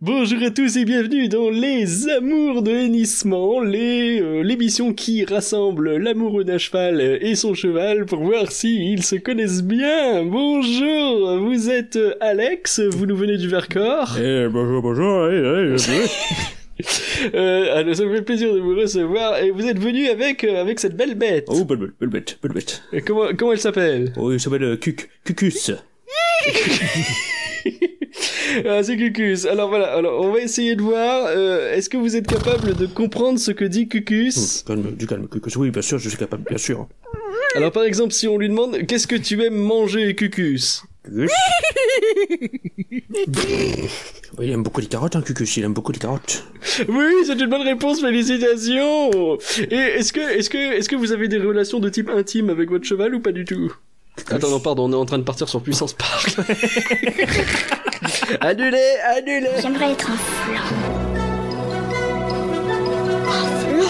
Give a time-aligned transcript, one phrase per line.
[0.00, 6.44] Bonjour à tous et bienvenue dans Les Amours de hennissement, euh, l'émission qui rassemble l'amoureux
[6.44, 10.24] d'un cheval et son cheval pour voir s'ils se connaissent bien.
[10.24, 14.16] Bonjour, vous êtes Alex, vous nous venez du Vercors.
[14.20, 15.74] Eh, bonjour, bonjour, eh,
[16.78, 16.84] eh,
[17.34, 20.60] Euh, alors, ça me fait plaisir de vous recevoir et vous êtes venu avec euh,
[20.60, 21.46] avec cette belle bête.
[21.48, 22.82] Oh, belle bête, belle bête, belle bête.
[22.92, 24.12] Et comment comment elle s'appelle?
[24.16, 25.72] Oh, il s'appelle euh, Cuc, Cucus.
[28.66, 29.44] Ah, c'est Cucus.
[29.44, 31.26] Alors voilà, alors on va essayer de voir.
[31.28, 34.64] euh, Est-ce que vous êtes capable de comprendre ce que dit Cucus?
[34.64, 35.56] Oh, calme, du calme, Cucus.
[35.56, 36.88] Oui, bien sûr, je suis capable, bien sûr.
[37.54, 40.82] Alors par exemple, si on lui demande qu'est-ce que tu aimes manger, Cucus?
[41.04, 41.30] Cucus.
[44.38, 46.44] Oui, il aime beaucoup les carottes, hein, Cucus, il aime beaucoup les carottes.
[46.88, 49.38] Oui, c'est une bonne réponse, félicitations.
[49.70, 52.70] Et est-ce que est-ce que est-ce que vous avez des relations de type intime avec
[52.70, 53.72] votre cheval ou pas du tout?
[54.30, 56.36] Attends, non, pardon, on est en train de partir sur puissance park.
[58.40, 59.48] annulé, annulé.
[59.62, 60.62] J'aimerais être un flan.
[63.30, 63.86] Un flan.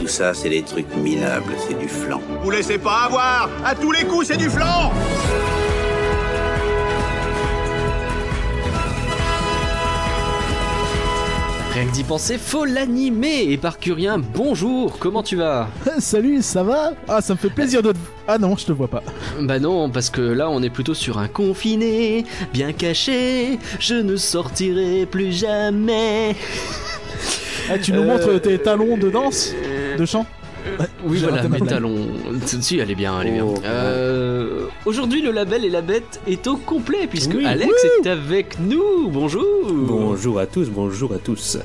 [0.00, 2.20] Tout ça, c'est des trucs minables, c'est du flan.
[2.42, 4.92] Vous laissez pas avoir À tous les coups, c'est du flan
[11.72, 13.44] Rien que d'y penser, faut l'animer.
[13.52, 15.68] Et Parcurien, bonjour, comment tu vas?
[15.98, 16.92] Salut, ça va?
[17.08, 17.98] Ah, ça me fait plaisir de te...
[18.26, 19.02] Ah non, je te vois pas.
[19.40, 24.16] Bah non, parce que là on est plutôt sur un confiné, bien caché, je ne
[24.16, 26.34] sortirai plus jamais.
[27.70, 29.52] Ah, tu nous Euh, montres tes talons de danse
[29.96, 30.26] De chant?
[31.04, 31.66] Oui, J'ai voilà, blague.
[31.66, 31.96] talons.
[32.60, 33.44] Si, elle est bien, elle est bien.
[33.46, 37.44] Oh, Euh, Aujourd'hui, le label et la bête est au complet, puisque Oui.
[37.46, 37.72] Alex
[38.04, 39.08] est avec nous.
[39.08, 39.44] Bonjour.
[39.72, 41.58] Bonjour à tous, bonjour à tous.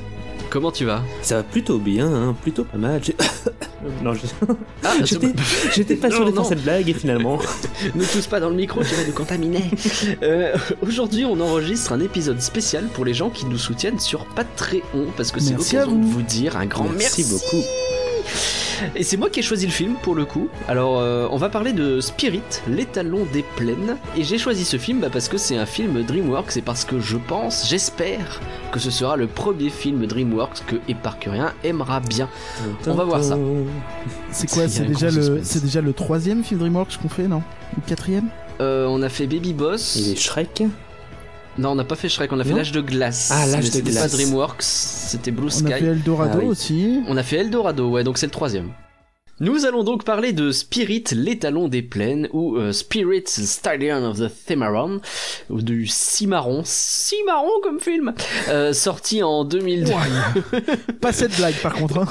[0.49, 1.01] Comment tu vas?
[1.21, 3.01] Ça va plutôt bien, hein, plutôt pas mal.
[4.03, 4.13] Non,
[4.83, 7.37] Ah, j'étais pas sûr de faire cette blague et finalement.
[7.95, 9.63] Ne tousse pas dans le micro, tu vas nous contaminer.
[10.23, 15.07] Euh, Aujourd'hui, on enregistre un épisode spécial pour les gens qui nous soutiennent sur Patreon,
[15.15, 16.11] parce que c'est Merci l'occasion de vous.
[16.13, 17.25] vous dire un grand merci.
[17.25, 17.63] beaucoup.
[18.95, 20.49] Et c'est moi qui ai choisi le film pour le coup.
[20.67, 23.97] Alors, euh, on va parler de Spirit, l'étalon des plaines.
[24.17, 26.99] Et j'ai choisi ce film bah, parce que c'est un film DreamWorks et parce que
[26.99, 28.41] je pense, j'espère,
[28.71, 32.29] que ce sera le premier film DreamWorks que Éparcurien aimera bien.
[32.87, 33.37] On va voir ça.
[34.31, 35.11] C'est quoi C'est déjà, le...
[35.11, 35.39] suspense.
[35.43, 37.41] c'est déjà le troisième film DreamWorks qu'on fait, non
[37.77, 38.29] Ou quatrième
[38.61, 39.95] Euh, on a fait Baby Boss.
[39.97, 40.63] Il est Shrek
[41.57, 43.29] Non, on n'a pas fait Shrek, on a fait l'âge de glace.
[43.33, 44.11] Ah, l'âge de c'était glace.
[44.11, 45.73] pas DreamWorks, c'était Blue On Sky.
[45.73, 46.45] a fait Eldorado Ah oui.
[46.49, 47.01] aussi.
[47.07, 48.71] On a fait Eldorado, ouais, donc c'est le troisième.
[49.41, 54.29] Nous allons donc parler de Spirit, l'étalon des plaines, ou euh, Spirit, Stallion of the
[54.29, 55.01] Cimarron,
[55.49, 58.13] ou du Cimarron, Cimarron comme film,
[58.47, 59.91] euh, sorti en 2002.
[61.01, 61.97] Pas cette blague par contre.
[61.99, 62.07] hein.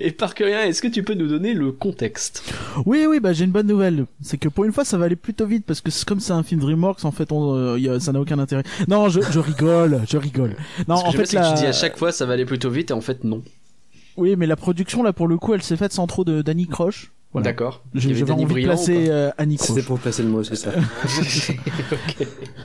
[0.00, 2.42] Et par rien, est-ce que tu peux nous donner le contexte?
[2.86, 4.06] Oui, oui, bah j'ai une bonne nouvelle.
[4.22, 6.32] C'est que pour une fois, ça va aller plutôt vite parce que c'est- comme c'est
[6.32, 8.62] un film DreamWorks, en fait, on, euh, y a- ça n'a aucun intérêt.
[8.88, 10.56] Non, je, je rigole, je rigole.
[10.88, 12.70] Non, que en fait, c'est que tu dis à chaque fois ça va aller plutôt
[12.70, 13.42] vite et en fait non.
[14.16, 16.66] oui, mais la production là, pour le coup, elle s'est faite sans trop de Danny
[16.66, 17.12] Croche.
[17.36, 17.50] Voilà.
[17.52, 17.82] D'accord.
[17.94, 20.70] J'avais envie de placer euh, Annie C'était pour placer le mot, c'est ça.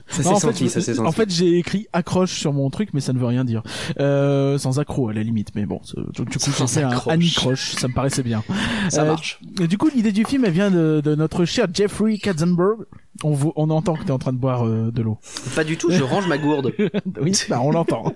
[0.07, 1.07] Ça Non, s'est en fait, senti, ça s'est senti.
[1.07, 3.63] En fait, j'ai écrit accroche sur mon truc, mais ça ne veut rien dire.
[3.99, 5.79] Euh, sans accro à la limite, mais bon,
[6.13, 6.91] du coup, j'ai fait un.
[7.07, 8.43] Annie Croche, ça me paraissait bien.
[8.89, 9.39] Ça Euh, marche.
[9.61, 12.79] Et du coup, l'idée du film, elle vient de, de notre cher Jeffrey Katzenberg.
[13.23, 15.17] On, vo- on entend que t'es en train de boire euh, de l'eau.
[15.53, 16.71] Pas du tout, je range ma gourde.
[17.21, 18.13] Oui, bah, on l'entend.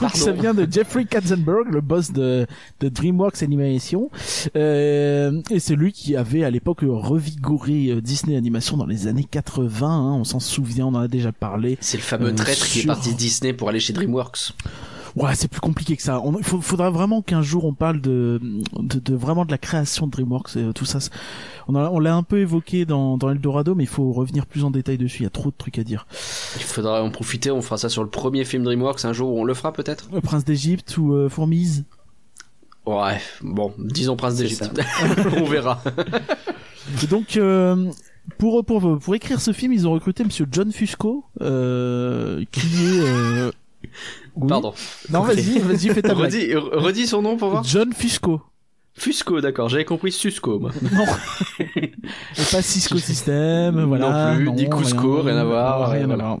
[0.00, 2.46] Donc ça vient de Jeffrey Katzenberg, le boss de,
[2.80, 4.10] de DreamWorks Animation.
[4.54, 9.26] Euh, et c'est lui qui avait à l'époque revigoré euh, Disney Animation dans les années
[9.30, 9.86] 80.
[9.88, 11.78] hein, on s'en souvient, on en a déjà parlé.
[11.80, 14.52] C'est le fameux Euh, traître qui est parti de Disney pour aller chez DreamWorks.
[15.16, 16.22] Ouais, c'est plus compliqué que ça.
[16.38, 18.40] Il faudra vraiment qu'un jour on parle de,
[18.78, 20.98] de, de vraiment de la création de DreamWorks et euh, tout ça.
[21.66, 24.64] On, a- on l'a un peu évoqué dans, dans Eldorado, mais il faut revenir plus
[24.64, 25.20] en détail dessus.
[25.20, 26.06] Il y a trop de trucs à dire.
[26.56, 29.40] Il faudra en profiter, on fera ça sur le premier film DreamWorks un jour où
[29.40, 30.08] on le fera peut-être?
[30.12, 31.84] Le Prince d'Égypte ou euh, Fourmise.
[32.88, 34.80] Ouais, bon, disons Prince d'Égypte.
[35.36, 35.82] on verra.
[37.10, 37.90] Donc, euh,
[38.38, 43.00] pour, pour, pour écrire ce film, ils ont recruté Monsieur John Fusco, euh, qui est...
[43.00, 43.50] Euh...
[44.36, 44.48] oui.
[44.48, 44.72] Pardon.
[45.10, 46.32] Non, vas-y, vas-y, fais ta blague.
[46.32, 47.64] Redis, re- redis son nom pour voir.
[47.64, 48.40] John Fusco.
[48.98, 50.70] Fusco, d'accord, j'avais compris Susco, moi.
[50.92, 51.04] Non.
[51.78, 51.92] Et
[52.52, 54.34] pas Cisco System, voilà.
[54.36, 56.24] plus, ni Cusco, rien à voir, Rien à voilà.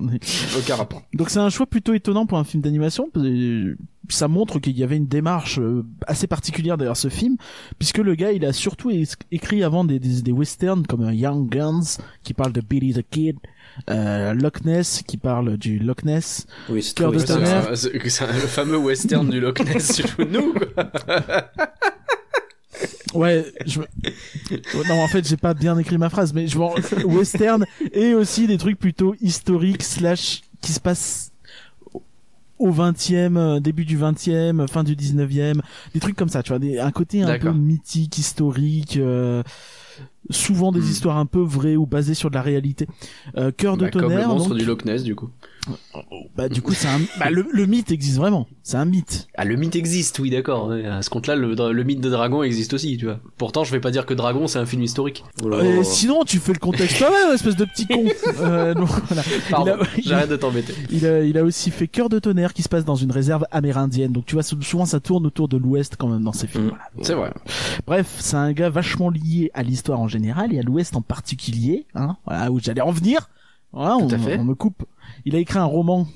[0.58, 1.02] Aucun rapport.
[1.14, 3.08] Donc c'est un choix plutôt étonnant pour un film d'animation.
[3.12, 3.76] parce que
[4.08, 7.36] Ça montre qu'il y avait une démarche euh, assez particulière derrière ce film,
[7.78, 8.90] puisque le gars il a surtout
[9.30, 13.04] écrit avant des, des, des westerns comme euh, Young Guns qui parle de Billy the
[13.08, 13.36] Kid,
[13.90, 16.46] euh, Loch Ness qui parle du Loch Ness.
[16.70, 17.18] Oui, c'est le
[18.48, 20.90] fameux western du Loch Ness nous, quoi.
[23.14, 23.80] Ouais, je
[24.86, 28.46] non en fait j'ai pas bien écrit ma phrase, mais je vois western et aussi
[28.46, 31.32] des trucs plutôt historiques slash qui se passent
[32.58, 35.60] au 20e, euh, début du 20e, fin du 19e,
[35.94, 39.44] des trucs comme ça, tu vois, des, un côté un peu mythique, historique, euh,
[40.30, 40.90] souvent des Hmm.
[40.90, 42.86] histoires un peu vraies ou basées sur de la réalité.
[43.36, 45.30] Euh, Cœur de Bah, comme le tonnerre, monstre donc, du Loch Ness, du coup.
[46.36, 49.28] Bah du coup c'est un, bah, le, le mythe existe vraiment, c'est un mythe.
[49.36, 50.70] Ah, le mythe existe, oui, d'accord.
[50.72, 53.20] À ce compte-là, le, le mythe de dragon existe aussi, tu vois.
[53.36, 55.24] Pourtant, je vais pas dire que Dragon, c'est un film historique.
[55.42, 55.62] Oh là.
[55.64, 58.04] Et sinon tu fais le contexte toi-même, espèce de petit con.
[58.40, 59.22] Euh, donc, voilà.
[59.50, 60.74] Pardon, Il a- j'arrête de t'embêter.
[60.90, 63.44] Il a, il a aussi fait Cœur de tonnerre qui se passe dans une réserve
[63.50, 64.12] amérindienne.
[64.12, 66.66] Donc tu vois, sou- souvent ça tourne autour de l'Ouest quand même dans ces films.
[66.66, 66.68] Mm.
[66.68, 66.84] Voilà.
[67.02, 67.32] C'est vrai.
[67.86, 71.86] Bref, c'est un gars vachement lié à l'histoire en général et à l'Ouest en particulier.
[71.94, 73.28] Hein, voilà, où j'allais en venir.
[73.72, 74.38] Voilà, Tout on, à fait.
[74.38, 74.84] on me coupe.
[75.24, 76.06] Il a écrit un roman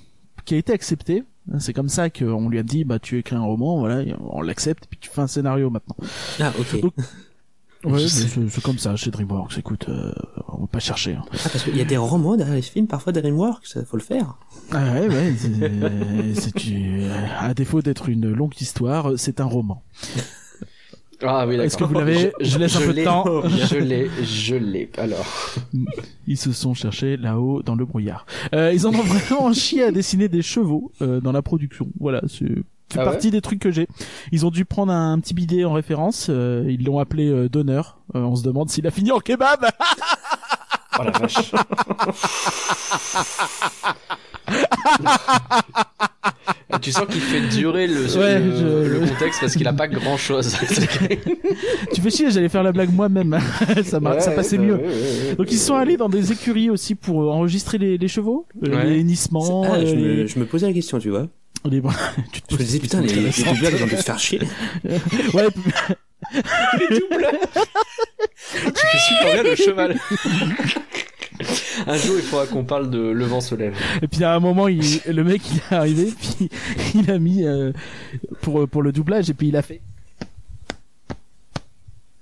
[0.45, 1.25] qui a été accepté.
[1.59, 4.87] C'est comme ça qu'on lui a dit, bah tu écris un roman, voilà, on l'accepte,
[4.89, 5.97] puis tu fais un scénario maintenant.
[6.41, 6.81] Ah, ok.
[6.81, 6.95] Donc-
[7.85, 9.59] Ouais, c'est comme ça chez DreamWorks.
[9.59, 10.13] Écoute, euh,
[10.47, 11.15] on va pas chercher.
[11.15, 11.25] hein.
[11.33, 14.05] Ah, parce qu'il y a des romans derrière les films, parfois DreamWorks, ça faut le
[14.05, 14.37] faire.
[14.71, 15.35] Ah ouais, ouais.
[16.37, 17.11] c'est-
[17.41, 19.83] à défaut d'être une longue histoire, c'est un roman.
[21.25, 21.65] Ah oui, d'accord.
[21.65, 23.25] Est-ce que vous l'avez Je laisse un peu de temps.
[23.49, 24.91] Je l'ai, je l'ai.
[24.99, 25.27] Alors.
[26.27, 28.27] Ils se sont cherchés là-haut dans le brouillard.
[28.55, 31.89] Euh, ils en ont vraiment chié à dessiner des chevaux euh, dans la production.
[32.01, 32.49] Voilà, c'est
[32.93, 33.89] fait Ah ouais partie des trucs que j'ai.
[34.33, 36.27] Ils ont dû prendre un, petit bidet en référence.
[36.29, 37.99] euh, ils l'ont appelé euh, Donneur.
[38.15, 39.67] Euh, on se demande s'il a fini en kebab.
[40.99, 41.53] Oh la vache.
[46.81, 49.89] Tu sens qu'il fait durer le, Ouais, le, je- le contexte parce qu'il a pas
[49.89, 50.57] grand chose.
[51.95, 53.39] tu fais chier, j'allais faire la blague moi-même.
[53.85, 54.81] ça, m'a- ça passait mieux.
[55.37, 58.75] Donc ils sont allés dans des écuries aussi pour euh, enregistrer les, les chevaux, euh,
[58.75, 58.85] Ouais.
[58.87, 61.27] les hennissements, Ah, euh, je, les- me, je me posais la question, tu vois.
[61.65, 61.83] les-
[62.33, 64.41] tu te Je me disais, putain, les, les doubleurs, ils ont dû se faire chier.
[65.35, 65.49] Ouais,
[66.33, 66.43] tu
[68.75, 69.97] fais super bien le cheval.
[71.87, 73.55] Un jour, il faudra qu'on parle de Le vent se.
[73.55, 76.49] Et puis à un moment, il, le mec il est arrivé, puis
[76.95, 77.73] il a mis euh,
[78.41, 79.81] pour pour le doublage et puis il a fait.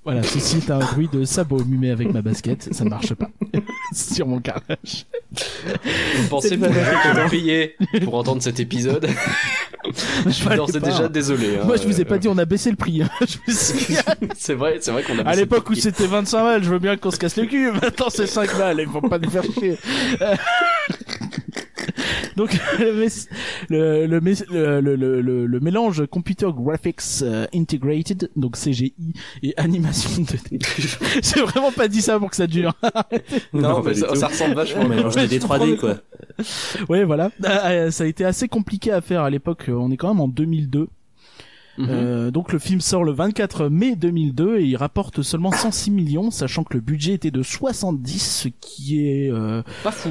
[0.02, 3.28] Voilà, ceci est un bruit de sabot mumé avec ma basket, ça ne marche pas
[3.94, 5.04] sur mon carrelage.
[6.16, 9.06] Vous pensez pas qu'on payer pour entendre cet épisode?
[10.26, 11.56] Je suis d'ores déjà désolé.
[11.56, 11.64] hein.
[11.66, 13.02] Moi, je vous ai pas Euh, dit, on a baissé le prix.
[13.02, 13.10] hein.
[14.38, 15.22] C'est vrai, c'est vrai qu'on a.
[15.22, 17.46] à baissé l'époque le où c'était 25 balles, je veux bien qu'on se casse le
[17.46, 17.70] cul.
[17.72, 18.80] Maintenant, c'est 5 balles.
[18.80, 19.76] Ils vont pas nous faire chier.
[22.30, 23.28] Euh, Donc, le, mess-
[23.68, 28.94] le, le, mess- le, le, le, le- le mélange Computer Graphics euh, Integrated, donc CGI,
[29.42, 30.60] et animation 2D.
[31.34, 32.74] J'ai vraiment pas dit ça pour que ça dure.
[33.52, 34.82] Non, mais ça, ressemble vachement.
[34.82, 35.96] On mélange Ouais, 2D, je comprends 3D, le- quoi.
[36.88, 37.30] ouais, voilà.
[37.44, 39.64] Euh, ça a été assez compliqué à faire à l'époque.
[39.68, 40.88] On est quand même en 2002.
[41.78, 41.86] Mhm.
[41.88, 46.30] Euh, donc le film sort le 24 mai 2002 et il rapporte seulement 106 millions,
[46.30, 49.30] sachant que le budget était de 70, ce qui est...
[49.30, 49.62] Euh...
[49.82, 50.10] Pas fou.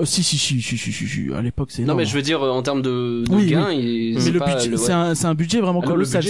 [0.00, 2.22] Euh, si, si, si, si, si, si, si, à l'époque c'est Non, mais je veux
[2.22, 5.26] dire, euh, en termes de, de Oui, gains, il- Mais c'est le budget, le- c'est
[5.26, 6.22] un, budget vraiment Ah colossal.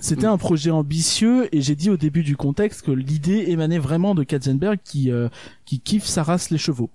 [0.00, 4.14] C'était un projet ambitieux et j'ai dit au début du contexte que l'idée émanait vraiment
[4.14, 5.28] de Katzenberg qui euh,
[5.64, 6.90] qui kiffe sa race les chevaux.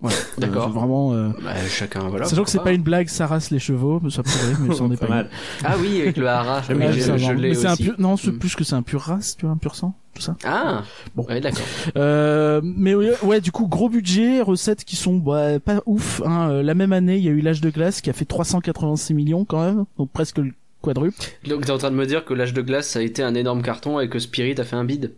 [0.00, 0.16] Voilà.
[0.38, 0.64] D'accord.
[0.64, 1.12] Euh, c'est vraiment.
[1.14, 1.28] Euh...
[1.42, 2.26] Bah, chacun, voilà.
[2.26, 4.96] Sachant que c'est pas une blague, ça race les chevaux, ça pourrait, mais c'en est
[4.96, 5.30] Pas pas mal.
[5.60, 5.66] une.
[5.66, 6.60] Ah oui, avec le hara.
[6.68, 7.94] Oui, Ouais, je, ça je l'ai mais un pur...
[7.98, 8.38] non, c'est Mm.
[8.38, 10.36] plus que c'est un pur race, tu vois, un pur sang, tout ça.
[10.44, 10.82] Ah.
[11.14, 11.24] Bon.
[11.24, 11.64] Ouais, d'accord.
[11.96, 16.20] Euh, mais ouais, ouais, du coup, gros budget, recettes qui sont bah, pas ouf.
[16.26, 16.50] Hein.
[16.50, 19.14] Euh, La même année, il y a eu l'âge de glace qui a fait 386
[19.14, 21.16] millions quand même, donc presque le quadruple.
[21.48, 23.34] Donc t'es en train de me dire que l'âge de glace ça a été un
[23.34, 25.14] énorme carton et que Spirit a fait un bide?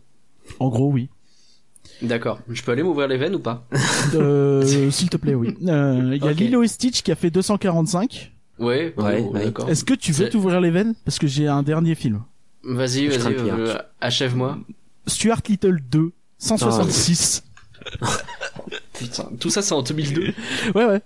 [0.60, 1.08] En gros, oui.
[2.02, 2.40] D'accord.
[2.48, 3.66] Je peux aller m'ouvrir les veines ou pas
[4.14, 5.56] Euh, S'il te plaît, oui.
[5.66, 6.32] Euh, Il y a.
[6.32, 8.32] Lilo et Stitch qui a fait 245.
[8.58, 8.94] Ouais.
[8.96, 9.44] Ouais, oh, ouais.
[9.44, 9.68] D'accord.
[9.68, 10.94] Est-ce que tu veux t'ouvrir les veines?
[11.04, 12.22] Parce que j'ai un dernier film.
[12.64, 14.58] Vas-y, Je vas-y, euh, achève-moi.
[15.06, 17.44] Stuart Little 2, 166.
[18.98, 20.32] Putain, tout ça c'est en 2002.
[20.74, 21.00] Ouais, ouais.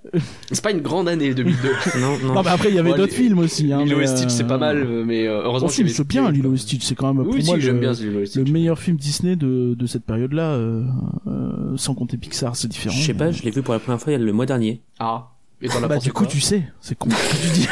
[0.51, 1.69] C'est pas une grande année 2002.
[2.01, 2.35] Non, non.
[2.35, 3.73] Non, mais après, il y avait Bon, d'autres les- film aussi.
[3.73, 6.07] Hein, Lilo et Stitch c'est pas mal, euh, mais euh, heureusement Oh, si, avait c'est
[6.07, 6.85] bien Lilo et Stitch.
[6.85, 8.45] C'est quand même pour Oui, moi si, j'aime le, bien Lilo et Stitch.
[8.45, 10.53] le meilleur film Disney de, de cette période-là.
[10.53, 10.85] Euh,
[11.27, 12.95] euh, sans compter Pixar, c'est différent.
[12.97, 14.33] Je sais pas, mais- je l'ai vu pour la première fois il y a le
[14.33, 14.81] mois dernier.
[14.99, 15.29] Ah.
[15.61, 17.09] Et as Bah du coup quoi tu sais, c'est con.
[17.43, 17.69] tu dis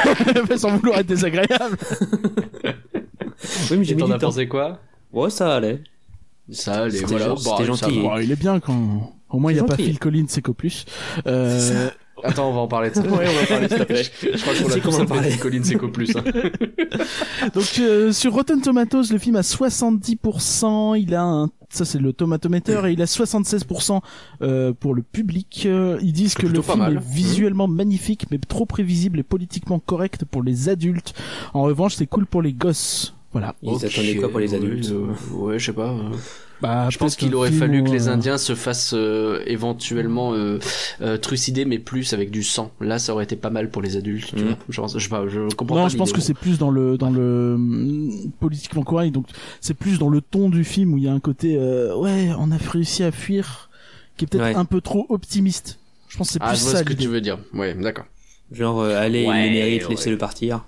[0.58, 1.76] sans vouloir être désagréable.
[3.70, 4.18] Oui, mais j'ai mis du temps.
[4.18, 4.78] pensé quoi
[5.12, 5.82] Ouais, ça allait.
[6.50, 7.26] Ça, les C'était voilà.
[7.28, 8.00] gentil, bah, ça gentil.
[8.00, 9.76] Bon, il est bien quand au moins il y a pas.
[9.76, 10.84] Phil Collins c'est plus.
[11.26, 11.90] Euh,
[12.22, 13.02] Attends, on va en parler de ça.
[13.10, 14.04] Ouais, on va parler tout à fait.
[14.22, 15.28] Je crois qu'on a tous parler.
[15.30, 16.14] petit Colin Seco plus.
[16.16, 16.22] hein.
[17.54, 22.12] donc euh, sur Rotten Tomatoes, le film a 70%, il a un ça c'est le
[22.12, 24.00] tomatometer et il a 76%
[24.42, 25.62] euh, pour le public.
[25.66, 26.96] Euh, Ils disent que le film mal.
[26.96, 31.14] est visuellement magnifique mais trop prévisible et politiquement correct pour les adultes.
[31.54, 33.14] En revanche, c'est cool pour les gosses.
[33.32, 33.54] Voilà.
[33.62, 35.90] Ils attendaient quoi pour les adultes euh, Ouais, je sais pas.
[35.90, 36.10] euh.
[36.60, 40.58] Bah, Je pense qu'il aurait fallu que les euh, Indiens se fassent euh, éventuellement euh,
[41.00, 42.70] euh, trucider, mais plus avec du sang.
[42.80, 44.34] Là, ça aurait été pas mal pour les adultes.
[44.34, 44.48] Tu Mhm.
[44.48, 44.56] vois.
[44.68, 47.08] Genre, je pas, je comprends Non, pas je pense que c'est plus dans le dans
[47.10, 48.10] le hum,
[48.40, 49.12] politiquement correct.
[49.12, 49.26] Donc
[49.60, 52.30] c'est plus dans le ton du film où il y a un côté euh, ouais,
[52.38, 53.70] on a réussi à fuir,
[54.16, 54.54] qui est peut-être Ouais.
[54.56, 55.78] un peu trop optimiste.
[56.08, 57.38] Je pense que c'est Ah, plus je vois ça ce que tu veux dire.
[57.54, 58.06] Ouais, d'accord.
[58.52, 59.90] Genre, euh, allez, Ouais, il mérite, ouais.
[59.90, 60.64] laissez-le partir.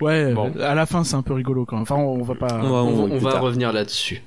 [0.00, 0.52] Ouais, Bon.
[0.60, 1.82] à la fin c'est un peu rigolo quand même.
[1.84, 2.48] Enfin, on, on va pas.
[2.62, 4.22] On va- on, on- revenir là-dessus.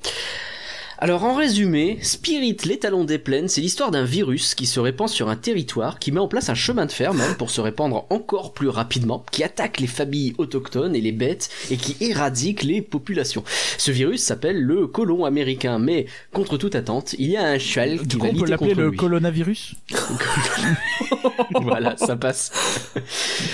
[1.02, 5.30] Alors en résumé, Spirit, l'étalon des plaines, c'est l'histoire d'un virus qui se répand sur
[5.30, 8.52] un territoire, qui met en place un chemin de fer même pour se répandre encore
[8.52, 13.46] plus rapidement, qui attaque les familles autochtones et les bêtes et qui éradique les populations.
[13.78, 18.00] Ce virus s'appelle le colon américain, mais contre toute attente, il y a un cheval
[18.06, 18.98] qui va on peut lutter l'appeler contre le lui.
[18.98, 19.76] coronavirus.
[21.62, 22.52] voilà, ça passe.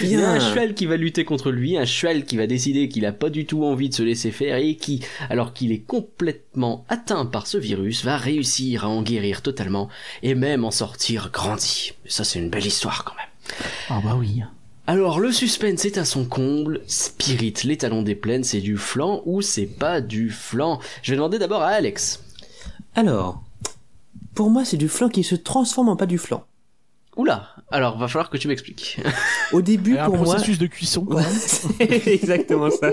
[0.01, 2.89] Il y a un cheval qui va lutter contre lui, un cheval qui va décider
[2.89, 5.85] qu'il a pas du tout envie de se laisser faire et qui, alors qu'il est
[5.85, 9.89] complètement atteint par ce virus, va réussir à en guérir totalement
[10.23, 11.91] et même en sortir grandi.
[12.07, 13.59] Ça, c'est une belle histoire quand même.
[13.89, 14.41] Ah bah oui.
[14.87, 16.79] Alors, le suspense est à son comble.
[16.87, 20.79] Spirit, l'étalon des plaines, c'est du flan ou c'est pas du flan?
[21.03, 22.23] Je vais demander d'abord à Alex.
[22.95, 23.43] Alors,
[24.33, 26.45] pour moi, c'est du flan qui se transforme en pas du flan.
[27.17, 29.01] Oula, alors va falloir que tu m'expliques.
[29.51, 31.03] Au début, un pour moi, processus de cuisson.
[31.03, 31.31] quand Ouais, même.
[31.37, 32.91] c'est exactement ça.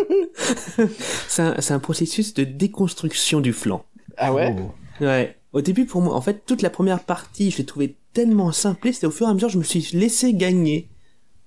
[1.29, 3.85] c'est un, c'est un processus de déconstruction du flan.
[4.16, 4.54] Ah ouais
[5.00, 5.37] Ouais.
[5.52, 9.04] Au début, pour moi, en fait, toute la première partie, je l'ai trouvé tellement simpliste
[9.04, 10.88] et au fur et à mesure, je me suis laissé gagner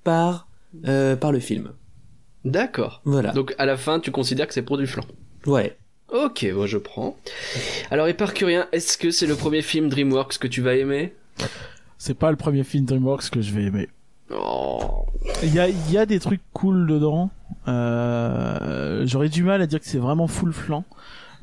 [0.03, 0.47] par,
[0.87, 1.71] euh, par le film.
[2.43, 3.01] D'accord.
[3.05, 3.31] Voilà.
[3.31, 5.03] Donc à la fin, tu considères que c'est pour du flan
[5.47, 5.77] Ouais.
[6.13, 7.17] Ok, moi je prends.
[7.89, 11.15] Alors Éparcurien, est-ce que c'est le premier film DreamWorks que tu vas aimer?
[11.97, 13.89] C'est pas le premier film DreamWorks que je vais aimer.
[14.31, 15.05] Oh.
[15.41, 17.31] Il y a, il y a des trucs cool dedans.
[17.67, 20.83] Euh, J'aurais du mal à dire que c'est vraiment full flan.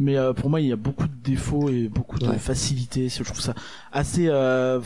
[0.00, 2.38] Mais euh, pour moi, il y a beaucoup de défauts et beaucoup de Ouais.
[2.38, 3.08] facilité.
[3.08, 3.54] Je trouve ça
[3.92, 4.26] assez...
[4.28, 4.80] euh,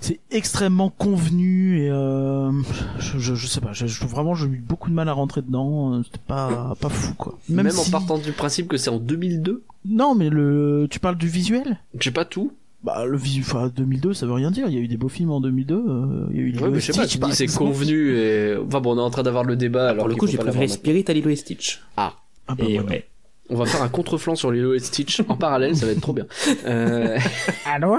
[0.00, 2.50] C'est extrêmement convenu et euh,
[2.98, 5.12] je, je, je sais pas, je, je trouve vraiment j'ai eu beaucoup de mal à
[5.12, 6.02] rentrer dedans.
[6.02, 7.38] C'était pas pas fou quoi.
[7.48, 11.16] Même, en si- partant du principe que c'est en 2002 Non, mais le tu parles
[11.16, 11.78] du visuel?
[12.00, 12.52] J'ai pas tout.
[12.82, 14.66] Bah le enfin 2002, ça veut rien dire.
[14.66, 15.74] Il y a eu des beaux films en 2002.
[15.76, 18.16] euh, Il y a eu Ouais, mais je sais pas, Stitch, tu dis c'est convenu
[18.16, 18.56] et...
[18.56, 21.04] Enfin bon, on est en train d'avoir le débat alors le coup, j'ai préféré Spirit
[21.06, 21.80] à Lilo et Stitch.
[21.96, 22.14] Ah,
[22.48, 22.90] Ah bah Et voilà.
[22.90, 23.08] ouais.
[23.50, 26.12] on va faire un contre-flanc sur Lilo et Stitch en parallèle, ça va être trop
[26.12, 26.26] bien.
[26.66, 27.18] Euh...
[27.66, 27.98] Alors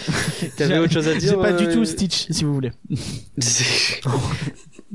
[0.56, 2.70] T'avais autre chose à dire J'ai pas du euh, tout Stitch, si vous voulez.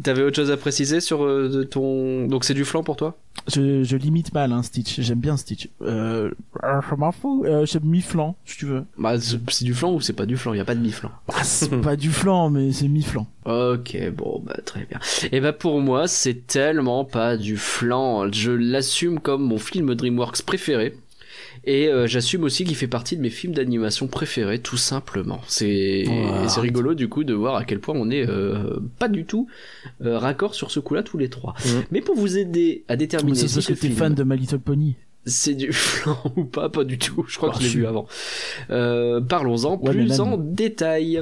[0.04, 2.28] T'avais autre chose à préciser sur euh, ton...
[2.28, 3.18] Donc c'est du flan pour toi?
[3.54, 5.00] Je, je limite mal hein, Stitch.
[5.00, 5.70] J'aime bien Stitch.
[5.82, 6.32] Euh,
[6.64, 7.44] je m'en fous.
[7.46, 8.84] Euh, J'aime mi-flan, si tu veux.
[8.98, 10.82] Bah c'est c'est du flan ou c'est pas du flan Il y a pas de
[10.82, 11.12] mi-flan.
[11.28, 13.26] Bah, c'est pas du flan, mais c'est mi-flan.
[13.46, 15.00] Ok, bon, bah très bien.
[15.32, 18.32] Et bah pour moi, c'est tellement pas du flan.
[18.32, 20.98] Je l'assume comme mon film DreamWorks préféré.
[21.70, 25.42] Et euh, j'assume aussi qu'il fait partie de mes films d'animation préférés, tout simplement.
[25.48, 26.62] C'est Wow.
[26.62, 29.48] rigolo du coup de voir à quel point on est euh, pas du tout
[30.02, 31.56] euh, raccord sur ce coup-là tous les trois.
[31.66, 31.84] Mhm.
[31.92, 34.60] Mais pour vous aider à déterminer si parce ce que film fan de My Little
[34.60, 34.96] Pony?
[35.26, 37.26] c'est du flan ou pas, pas du tout.
[37.28, 38.08] Je crois que je l'ai vu avant.
[38.70, 41.22] Euh, Parlons-en Ouais, plus en détail.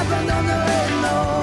[0.00, 1.39] Jamais je n'abandonnerai, non.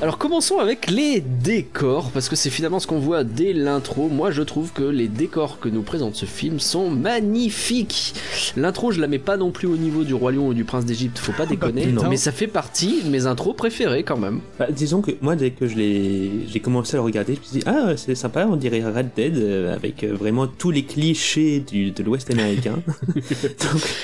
[0.00, 4.08] Alors commençons avec les décors, parce que c'est finalement ce qu'on voit dès l'intro.
[4.08, 8.14] Moi je trouve que les décors que nous présente ce film sont magnifiques.
[8.56, 10.84] L'intro je la mets pas non plus au niveau du Roi Lion ou du Prince
[10.84, 12.08] d'Égypte, faut pas déconner, non.
[12.08, 14.38] mais ça fait partie de mes intros préférées quand même.
[14.60, 17.44] Bah, disons que moi, dès que je l'ai, j'ai commencé à le regarder, je me
[17.44, 20.84] suis dit, ah, c'est sympa, on dirait Red Dead, euh, avec euh, vraiment tous les
[20.84, 22.78] clichés du, de l'Ouest américain.
[23.16, 23.94] Donc,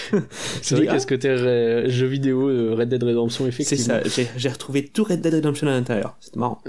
[0.60, 4.00] C'est vrai dis, qu'à ce côté euh, jeu vidéo euh, Red Dead Redemption C'est effectivement.
[4.02, 6.16] ça, j'ai j'ai retrouvé tout Red Dead Redemption à l'intérieur.
[6.20, 6.60] C'était marrant.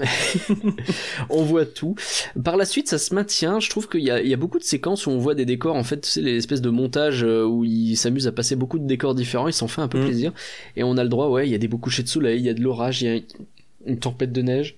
[1.30, 1.94] on voit tout.
[2.42, 3.60] Par la suite, ça se maintient.
[3.60, 5.44] Je trouve qu'il y a, il y a beaucoup de séquences où on voit des
[5.44, 5.74] décors.
[5.74, 8.86] En fait, c'est les espèces de montages euh, où ils s'amusent à passer beaucoup de
[8.86, 9.48] décors différents.
[9.48, 10.04] Ils s'en fait un peu Mm.
[10.04, 10.32] plaisir.
[10.76, 12.46] Et on a le droit, ouais, il y a des beaux couchers de soleil, il
[12.46, 13.20] y a de l'orage, il y a
[13.86, 14.76] une tempête de neige.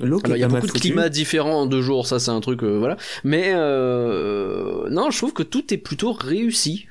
[0.00, 2.62] Alors il y a beaucoup de climats différents en deux jours, ça c'est un truc,
[2.62, 2.96] euh, voilà.
[3.22, 6.86] Mais euh, non, je trouve que tout est plutôt réussi.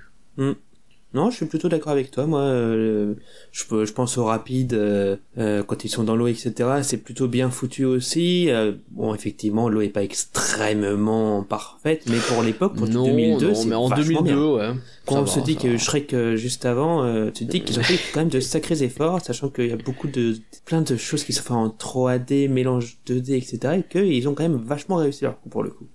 [1.14, 2.28] Non, je suis plutôt d'accord avec toi.
[2.28, 3.16] Moi, euh,
[3.52, 6.54] je, peux- je pense au rapide euh, euh, quand ils sont dans l'eau, etc.
[6.84, 8.50] C'est plutôt bien foutu aussi.
[8.52, 13.56] Euh, bon, effectivement, l'eau est pas extrêmement parfaite, mais pour l'époque, pour non, 2002, non,
[13.56, 14.52] c'est mais en vachement 2002, bien.
[14.54, 14.76] ouais.
[15.06, 15.78] Quand Ça on va, se dit que va.
[15.80, 18.84] Shrek euh, juste avant, euh, tu te dis qu'ils ont fait quand même de sacrés
[18.84, 20.36] efforts, sachant qu'il y a beaucoup de
[20.66, 23.80] plein de choses qui sont faites en 3D, mélange 2D, etc.
[23.80, 25.88] Et qu'ils ont quand même vachement réussi leur coup pour le coup.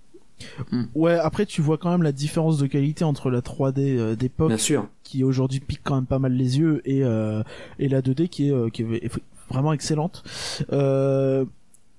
[0.95, 4.49] Ouais, après tu vois quand même la différence de qualité entre la 3D euh, d'époque
[4.49, 4.87] Bien sûr.
[5.03, 7.43] qui aujourd'hui pique quand même pas mal les yeux et euh,
[7.79, 9.11] et la 2D qui est euh, qui est
[9.49, 10.23] vraiment excellente.
[10.73, 11.45] Euh,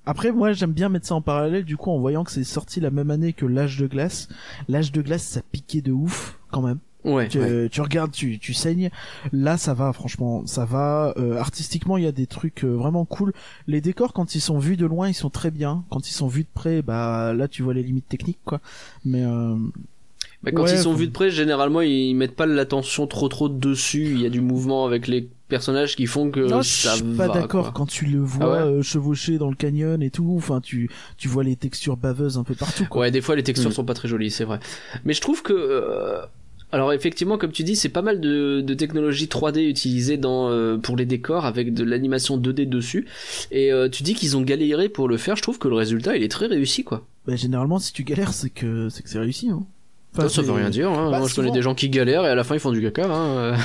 [0.06, 2.80] après moi j'aime bien mettre ça en parallèle du coup en voyant que c'est sorti
[2.80, 4.28] la même année que l'âge de glace.
[4.68, 6.80] L'âge de glace ça piquait de ouf quand même.
[7.06, 7.28] Ouais.
[7.28, 7.40] Tu,
[7.72, 8.90] tu regardes, tu, tu saignes.
[9.32, 11.14] Là, ça va, franchement, ça va.
[11.18, 13.32] Euh, artistiquement, il y a des trucs euh, vraiment cool.
[13.68, 15.84] Les décors, quand ils sont vus de loin, ils sont très bien.
[15.90, 18.60] Quand ils sont vus de près, bah là, tu vois les limites techniques, quoi.
[19.06, 19.56] Mais euh,
[20.44, 23.50] Bah, quand Ouais, ils sont vus de près, généralement ils mettent pas l'attention trop trop
[23.50, 24.06] dessus.
[24.12, 27.14] Il y a du mouvement avec les personnages qui font que non, je ça suis
[27.14, 27.28] va.
[27.28, 30.34] pas d'accord quand tu le vois Ah ouais euh, chevaucher dans le canyon et tout.
[30.38, 33.02] Enfin, tu, tu vois les textures baveuses un peu partout, quoi.
[33.02, 33.74] Ouais, des fois les textures Mm.
[33.74, 34.60] sont pas très jolies, c'est vrai.
[35.04, 36.22] Mais je trouve que euh,
[36.72, 40.78] alors effectivement, comme tu dis, c'est pas mal de, de technologie 3D utilisée dans euh,
[40.78, 43.08] pour les décors avec de l'animation 2D dessus.
[43.52, 45.36] Et euh, tu dis qu'ils ont galéré pour le faire.
[45.36, 47.06] Je trouve que le résultat il est très réussi quoi.
[47.28, 49.50] Bah, généralement, si tu galères, c'est que c'est que c'est réussi.
[49.50, 49.64] Hein.
[50.14, 50.92] Enfin, ça, ça veut rien dire.
[50.92, 51.12] Hein.
[51.12, 52.82] Bah, Moi, je connais des gens qui galèrent et à la fin ils font du
[52.82, 53.06] caca.
[53.10, 53.56] Hein.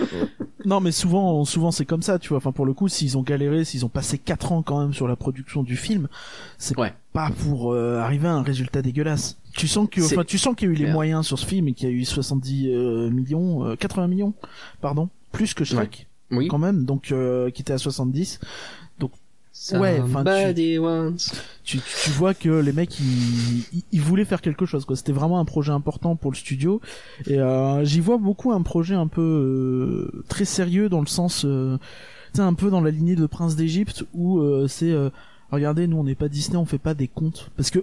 [0.60, 0.68] euh.
[0.68, 2.38] Non, mais souvent, souvent c'est comme ça, tu vois.
[2.38, 5.08] Enfin, pour le coup, s'ils ont galéré, s'ils ont passé 4 ans quand même sur
[5.08, 6.08] la production du film,
[6.58, 6.92] c'est Ouais.
[7.12, 9.38] pas pour euh, arriver à un résultat dégueulasse.
[9.54, 11.66] Tu sens que, enfin, tu sens qu'il y a eu les moyens sur ce film
[11.68, 14.32] et qu'il y a eu 70 euh, millions, euh, 80 millions,
[14.80, 16.46] pardon, plus que Shrek Oui.
[16.48, 18.38] quand même, donc euh, qui était à 70.
[19.78, 20.00] Ouais,
[20.54, 21.32] tu- once.
[21.64, 24.96] Tu, tu, vois que les mecs ils, ils, ils voulaient faire quelque chose quoi.
[24.96, 26.80] C'était vraiment un projet important pour le studio
[27.26, 31.44] et euh, j'y vois beaucoup un projet un peu euh, très sérieux dans le sens,
[31.44, 31.76] euh,
[32.32, 35.10] tu sais un peu dans la lignée de Prince d'Égypte où euh, c'est euh,
[35.50, 37.80] regardez nous on n'est pas Disney on fait pas des contes parce que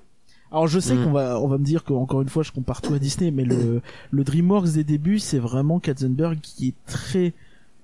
[0.51, 1.03] alors je sais Mm.
[1.03, 3.29] qu'on va on va me dire que encore une fois je compare tout à Disney
[3.31, 7.33] mais le le DreamWorks des débuts c'est vraiment Katzenberg qui est très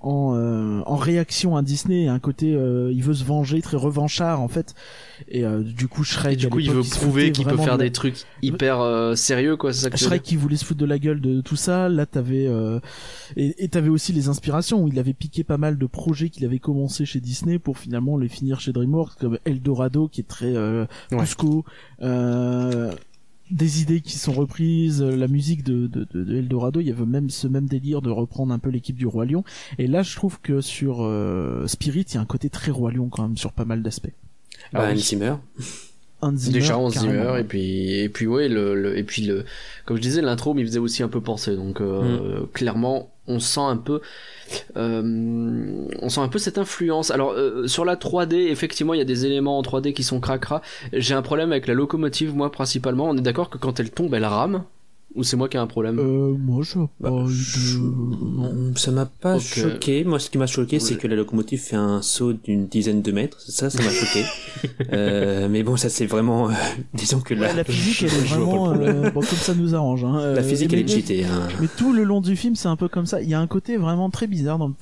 [0.03, 4.41] en, euh, en réaction à Disney, un côté euh, il veut se venger, très revanchard
[4.41, 4.75] en fait.
[5.29, 7.77] Et euh, du coup Shrek, Et du coup, il veut se prouver qu'il peut faire
[7.77, 9.71] de des trucs hyper euh, sérieux, quoi.
[9.71, 11.87] Ça que Shrek qui voulait se foutre de la gueule de tout ça.
[11.87, 12.79] Là, t'avais euh,
[13.37, 16.59] et t'avais aussi les inspirations où il avait piqué pas mal de projets qu'il avait
[16.59, 20.85] commencé chez Disney pour finalement les finir chez DreamWorks, comme Eldorado qui est très euh,
[21.11, 21.19] Ouais.
[23.51, 26.91] Des idées qui sont reprises, euh, la musique de, de, de, de Eldorado, il y
[26.91, 29.43] avait même ce même délire de reprendre un peu l'équipe du Roi Lion.
[29.77, 32.91] Et là, je trouve que sur euh, Spirit, il y a un côté très Roi
[32.91, 34.13] Lion quand même sur pas mal d'aspects.
[34.71, 34.93] Bah, Ah oui.
[34.93, 35.35] Hans Zimmer.
[36.23, 36.89] Hans Zimmer, Déjà Hans.
[36.89, 39.45] Zimmer et puis et puis ouais le, le- et puis le
[39.85, 43.61] comme je disais l'intro m'y faisait aussi un peu penser donc euh, clairement on sent
[43.61, 44.01] un peu
[44.77, 47.11] euh, on sent un peu cette influence.
[47.11, 50.19] Alors euh, sur la 3D effectivement il y a des éléments en 3D qui sont
[50.19, 50.61] cracra.
[50.91, 53.05] J'ai un problème avec la locomotive moi principalement.
[53.09, 54.63] On est d'accord que quand elle tombe elle rame
[55.15, 57.83] ou c'est moi qui ai un problème Euh, moi, je pas Bah, eu je- de...
[57.83, 60.03] Non, Ça m'a pas choqué.
[60.03, 63.11] Moi, ce qui m'a choqué, c'est que la locomotive fait un saut d'une dizaine de
[63.11, 63.39] mètres.
[63.41, 64.23] Ça, ça m'a choqué.
[64.93, 66.53] euh, mais bon, ça c'est vraiment, euh,
[66.93, 69.75] disons que Ouais, la, la physique, elle est pas vraiment euh, bon, comme ça nous
[69.75, 70.03] arrange.
[70.03, 70.13] Hein.
[70.33, 71.25] La Euh, physique, mais- elle est cheatée.
[71.25, 71.47] Hein.
[71.61, 73.21] Mais tout le long du film, c'est un peu comme ça.
[73.21, 74.73] Il y a un côté vraiment très bizarre dans le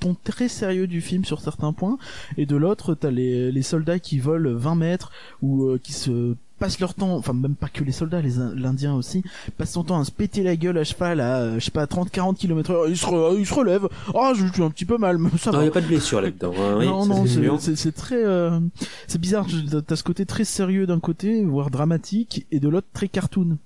[0.00, 1.98] ton très sérieux du film sur certains points,
[2.36, 6.34] et de l'autre, t'as les, les soldats qui volent 20 mètres ou euh, qui se
[6.58, 9.22] passent leur temps, enfin même pas que les soldats, les In- l'Indien aussi,
[9.56, 11.86] passent son temps à se péter la gueule à cheval à, euh, je sais pas,
[11.86, 12.88] 30-40 km heure.
[12.88, 13.88] Ils se, re- ils se relèvent.
[14.14, 15.64] Ah, je suis un petit peu mal, mais ça Non, va.
[15.64, 16.52] il y a pas de blessure là-dedans.
[16.58, 16.76] hein.
[16.78, 17.24] Oui, non, non,
[17.58, 18.58] c'est très, euh,
[19.06, 19.46] c'est bizarre.
[19.86, 23.56] T'as ce côté très sérieux d'un côté, voire dramatique, et de l'autre très cartoon.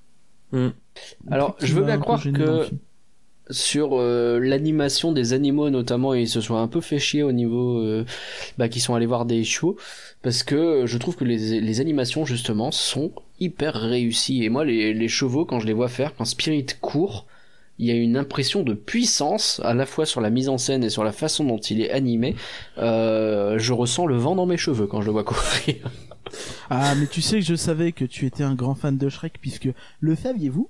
[0.52, 0.68] Hmm.
[1.30, 2.68] Alors, je veux bien croire que-.
[3.52, 7.78] Sur euh, l'animation des animaux notamment ils se sont un peu fait chier au niveau
[7.78, 8.04] euh,
[8.58, 9.76] bah, qui sont allés voir des chiots
[10.22, 14.44] parce que euh, je trouve que les, animations justement sont hyper réussies.
[14.44, 17.26] Et moi les, chevaux quand je les vois faire quand Spirit court
[17.78, 20.84] il y a une impression de puissance à la fois sur la mise en scène
[20.84, 22.36] et sur la façon dont il est animé.
[22.76, 25.90] Je ressens le vent dans mes cheveux quand je le vois courir.
[26.70, 29.34] Ah, mais tu sais que je savais que tu étais un grand fan de Shrek,
[29.40, 29.68] puisque
[30.00, 30.68] le saviez-vous?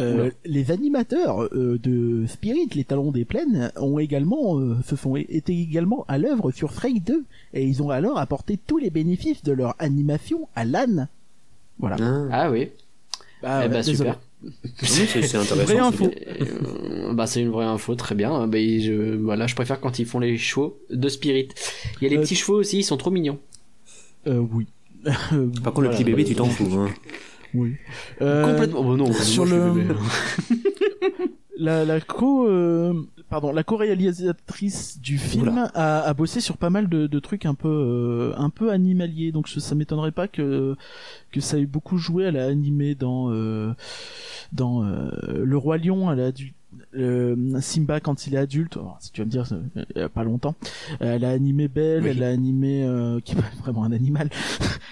[0.00, 5.16] Euh, les animateurs euh, de Spirit, les Talons des Plaines, ont également euh, se sont
[5.16, 9.42] été également à l'œuvre sur Shrek 2 et ils ont alors apporté tous les bénéfices
[9.42, 11.08] de leur animation à l'âne.
[11.78, 11.96] Voilà.
[12.00, 12.28] Ah.
[12.30, 12.68] Ah oui.
[13.42, 13.96] Bah, eh bah désolé.
[13.96, 14.20] super.
[14.82, 15.86] C'est c'est Vraie intéressant.
[15.88, 16.10] info.
[17.14, 18.46] Bah c'est une vraie info, très bien.
[18.46, 21.48] Bah, je, voilà, je préfère quand ils font les chevaux de Spirit.
[22.00, 23.38] Il y a les Euh, petits chevaux aussi, ils sont trop mignons.
[24.26, 24.66] Euh, oui.
[25.62, 26.68] Par contre, le petit bébé, tu t'en fous.
[26.78, 26.88] Hein.
[27.54, 27.74] Oui.
[28.20, 28.80] Euh, Complètement.
[28.80, 29.94] Oh, non, sur moi, je le- bébé.
[31.58, 32.92] la, la co euh,
[33.30, 37.54] pardon la co-réalisatrice du film a, a bossé sur pas mal de, de trucs un
[37.54, 40.74] peu euh, un peu animaliers donc je- ça m'étonnerait pas que
[41.30, 43.72] que ça ait beaucoup joué elle a animé dans euh,
[44.52, 45.10] dans euh,
[45.44, 46.54] le roi lion elle a dû
[46.96, 49.44] euh, Simba quand il est adulte, alors, si tu vas me dire,
[49.94, 50.54] il y a pas longtemps,
[51.02, 52.10] Euh, elle a animé Belle, Oui.
[52.10, 54.28] elle a animé, euh, qui est pas vraiment un animal.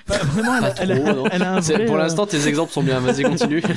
[0.07, 1.25] Vraiment, elle, a- Pas elle, a, trop, non.
[1.31, 2.99] elle a un vrai, Pour euh, l'instant, tes exemples sont bien.
[3.01, 3.63] Vas-y, continue.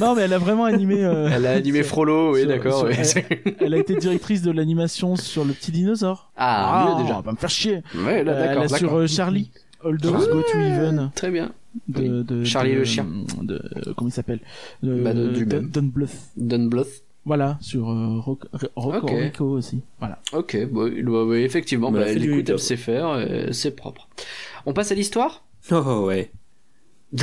[0.00, 1.04] non mais elle a vraiment animé.
[1.04, 2.84] euh, Elle a animé sur- Frollo, oui, d'accord.
[2.88, 2.94] oui.
[2.96, 6.30] elle, elle a été directrice de l'animation sur le petit dinosaure.
[6.36, 7.20] Ah, mieux on déjà.
[7.20, 7.82] va me faire chier.
[7.94, 8.62] Ouais, là, Euh, elle d'accord.
[8.64, 9.08] a sur d'accord.
[9.08, 9.50] Charlie,
[9.84, 11.10] All Dogs Go to Even.
[11.14, 11.50] Très bien.
[11.88, 13.06] De, de, Charlie de- le chien.
[13.42, 13.60] De,
[13.96, 14.40] comment il s'appelle?
[14.82, 16.10] De, Bah, Don- Bluth.
[16.36, 17.02] Don Bluth.
[17.26, 18.44] Voilà, sur euh, Rock,
[18.76, 19.10] Rock Ok.
[19.10, 19.80] Rico aussi.
[19.98, 20.18] Voilà.
[20.34, 22.56] Ok, bah, il oui, effectivement, Bah, bah, du écoute, job.
[22.56, 24.08] elle sait faire, euh, c'est propre.
[24.66, 25.42] On passe à l'histoire?
[25.70, 26.30] Oh, ouais.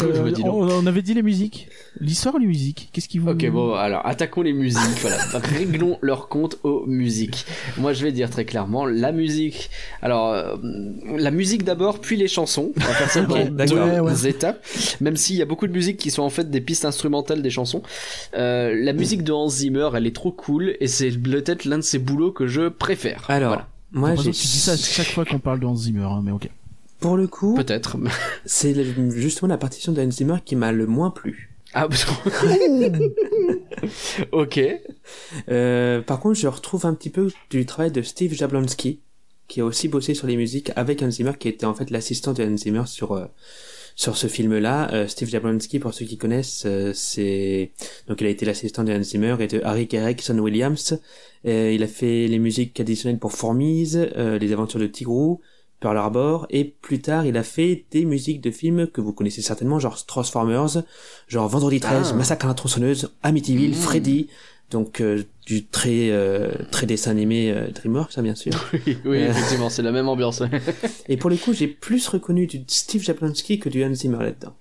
[0.01, 1.67] Euh, on, on avait dit les musiques.
[1.99, 3.29] L'histoire ou les musiques Qu'est-ce qui vous...
[3.29, 4.79] Ok, bon, alors attaquons les musiques.
[5.01, 7.45] voilà, réglons leur compte aux musiques.
[7.77, 9.69] Moi, je vais dire très clairement la musique.
[10.01, 10.55] Alors, euh,
[11.17, 12.71] la musique d'abord, puis les chansons.
[12.75, 14.27] On va faire ça deux Ouais, ouais.
[14.29, 14.65] étapes.
[15.01, 17.49] Même s'il y a beaucoup de musiques qui sont en fait des pistes instrumentales des
[17.49, 17.81] chansons.
[18.35, 21.83] Euh, la musique de Hans Zimmer, elle est trop cool et c'est peut-être l'un de
[21.83, 23.25] ses boulots que je préfère.
[23.27, 23.67] Alors, Voilà.
[23.91, 26.31] moi, J'ai tu dis ça à chaque fois qu'on parle de Hans Zimmer, hein, mais
[26.31, 26.49] ok.
[27.01, 27.97] Pour le coup, peut-être.
[28.45, 28.73] c'est
[29.11, 31.49] justement la partition d'Hans Zimmer qui m'a le moins plu.
[31.73, 31.87] Ah,
[34.31, 34.59] ok.
[35.49, 38.99] Euh, par contre, je retrouve un petit peu du travail de Steve Jablonski,
[39.47, 42.33] qui a aussi bossé sur les musiques avec Hans Zimmer, qui était en fait l'assistant
[42.33, 43.25] de Hans Zimmer sur euh,
[43.95, 44.91] sur ce film-là.
[44.93, 47.71] Euh, Steve Jablonski, pour ceux qui connaissent, euh, c'est
[48.07, 50.99] donc il a été l'assistant de Hans Zimmer et de Harry Gregson Williams.
[51.45, 55.41] Euh, il a fait les musiques additionnelles pour Fourmise, euh, les aventures de Tigrou,
[55.81, 59.41] Pearl Harbor, et plus tard, il a fait des musiques de films que vous connaissez
[59.41, 60.83] certainement, genre Transformers,
[61.27, 62.15] genre Vendredi 13, Ah.
[62.15, 63.73] Massacre à la tronçonneuse, Amityville, Mm.
[63.73, 64.27] Freddy,
[64.69, 68.53] donc euh, du très euh, très dessin animé euh, DreamWorks, ça bien sûr.
[68.85, 70.41] Oui, oui, effectivement, c'est la même ambiance.
[71.09, 74.53] Et pour le coup, j'ai plus reconnu du Steve Jablonski que du Hans Zimmer là-dedans.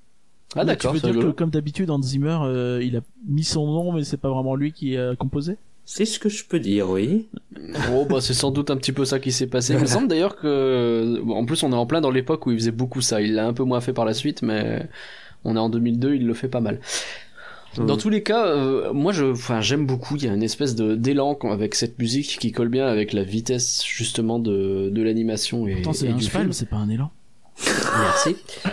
[0.56, 1.33] Ah, d'accord, Tu c'est veux dire rigolo.
[1.33, 4.56] que, comme d'habitude, Hans Zimmer, euh, il a mis son nom, mais c'est pas vraiment
[4.56, 7.26] lui qui a composé C'est ce que je peux dire, oui.
[7.92, 9.72] Oh bah c'est sans doute un petit peu ça qui s'est passé.
[9.74, 12.58] Il me semble d'ailleurs que en plus on est en plein dans l'époque où il
[12.58, 13.20] faisait beaucoup ça.
[13.20, 14.88] Il l'a un peu moins fait par la suite, mais
[15.44, 16.80] on est en 2002, il le fait pas mal.
[17.76, 20.16] Dans tous les cas, euh, moi je, enfin j'aime beaucoup.
[20.16, 23.22] Il y a une espèce de d'élan avec cette musique qui colle bien avec la
[23.22, 26.52] vitesse justement de de l'animation et, Pourtant, c'est et un du film.
[26.52, 27.10] c'est pas un élan.
[27.98, 28.36] Merci.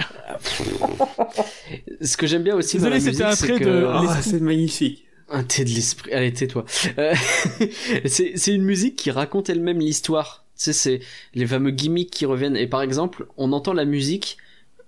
[2.02, 3.86] Ce que j'aime bien aussi dans Désolé, la c'était musique, un c'est trait que de-
[3.88, 5.06] Ah, c'est magnifique.
[5.30, 6.14] Un thé de l'esprit.
[6.14, 6.66] Allez, tais-toi.
[6.98, 7.14] Euh,
[8.06, 10.46] c'est c'est une musique qui raconte elle-même l'histoire.
[10.58, 11.00] Tu sais, c'est
[11.36, 12.56] les fameux gimmicks qui reviennent.
[12.58, 14.38] Et par exemple, on entend la musique,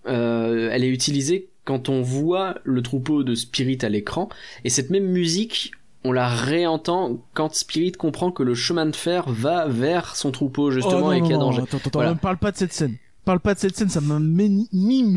[0.07, 4.29] euh, elle est utilisée quand on voit le troupeau de Spirit à l'écran.
[4.63, 5.71] Et cette même musique,
[6.03, 10.71] on la réentend quand Spirit comprend que le chemin de fer va vers son troupeau,
[10.71, 11.61] justement, Oh, non, et qu'il y a danger.
[11.61, 12.13] Attends, attends, Voilà.
[12.13, 12.95] ne parle pas de cette scène.
[13.25, 14.49] Parle pas de cette scène, ça m'a mais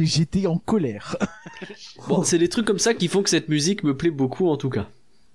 [0.05, 1.17] j'étais en colère.
[2.09, 4.57] Bon, c'est des trucs comme ça qui font que cette musique me plaît beaucoup, en
[4.57, 4.89] tout cas.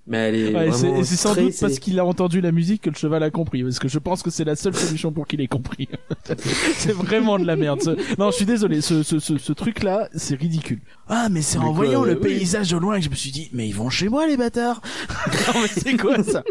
[0.10, 2.54] Mais elle est Ouais, c'est vraiment et c'est sans doute parce qu'il a entendu la
[2.54, 5.12] musique que le cheval a compris, parce que je pense que c'est la seule solution
[5.12, 5.90] pour qu'il ait compris.
[6.78, 7.82] c'est vraiment de la merde.
[7.82, 10.80] ce- Non, je suis désolé, ce, ce, ce, ce truc-là, c'est ridicule.
[11.10, 12.20] Ah, mais c'est en quoi, voyant le oui.
[12.38, 14.82] paysage au loin que je me suis dit, mais ils vont chez moi les bâtards
[15.54, 16.44] Non mais c'est quoi ça?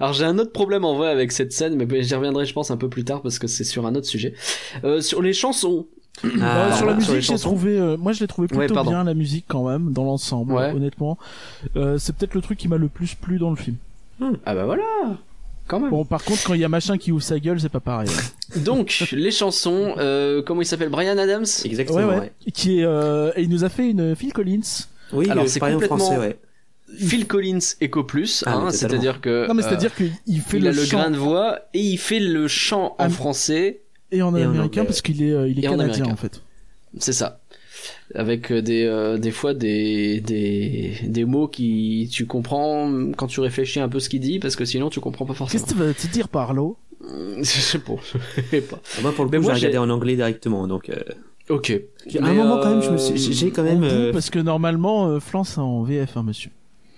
[0.00, 2.70] Alors j'ai un autre problème en vrai avec cette scène, mais j'y reviendrai je pense
[2.70, 4.34] un peu plus tard parce que c'est sur un autre sujet.
[4.84, 5.86] Euh, sur les chansons,
[6.24, 9.14] Ah, Bah, Sur la musique, j'ai trouvé, euh, moi je l'ai trouvé plutôt bien la
[9.14, 10.72] musique quand même, dans l'ensemble, Ouais.
[10.72, 11.18] honnêtement.
[11.76, 13.76] Euh, c'est peut-être le truc qui m'a le plus plu dans le film.
[14.44, 14.82] ah bah voilà,
[15.66, 15.90] quand même.
[15.90, 18.08] Bon, par contre, quand il y a machin qui ouvre sa gueule, c'est pas pareil.
[18.64, 21.46] Donc les chansons, euh, comment il s'appelle, Brian Adams?
[21.64, 22.18] Exactement, ouais, ouais.
[22.20, 22.32] ouais.
[22.52, 24.60] Qui est, euh, et il nous a fait une Phil Collins.
[25.12, 26.38] Oui, Alors, euh, c'est pareil en complètement- français, ouais.
[26.98, 30.64] Phil Collins Echo Plus, Ah, hein, c'est-à-dire que Non, mais euh, c'est-à-dire qu'il fait il
[30.64, 33.80] le, a le chant grain de voix et il fait le chant en Ah, français,
[34.12, 34.84] et en et en américain anglais.
[34.84, 36.12] parce qu'il est, euh, il est en canadien américain.
[36.12, 36.42] en fait.
[36.98, 37.40] c'est ça.
[38.14, 43.40] Avec euh, des euh, des fois des des des mots qui tu comprends quand tu
[43.40, 45.62] réfléchis un peu ce qu'il dit parce que sinon tu comprends pas forcément.
[45.62, 46.68] Qu'est-ce que tu veux te dire par là?
[47.38, 47.94] Je sais pas,
[48.36, 48.78] je sais pas.
[48.98, 50.90] Ah, Moi, pour le coup, j'ai moi, regardé en anglais directement, donc...
[50.90, 50.96] euh,
[51.48, 51.72] Ok.
[52.20, 53.82] À un moment, quand même, je me suis- j'ai quand même.
[53.82, 56.50] Euh, parce que normalement, euh, Flan, c'est en VF, hein, monsieur.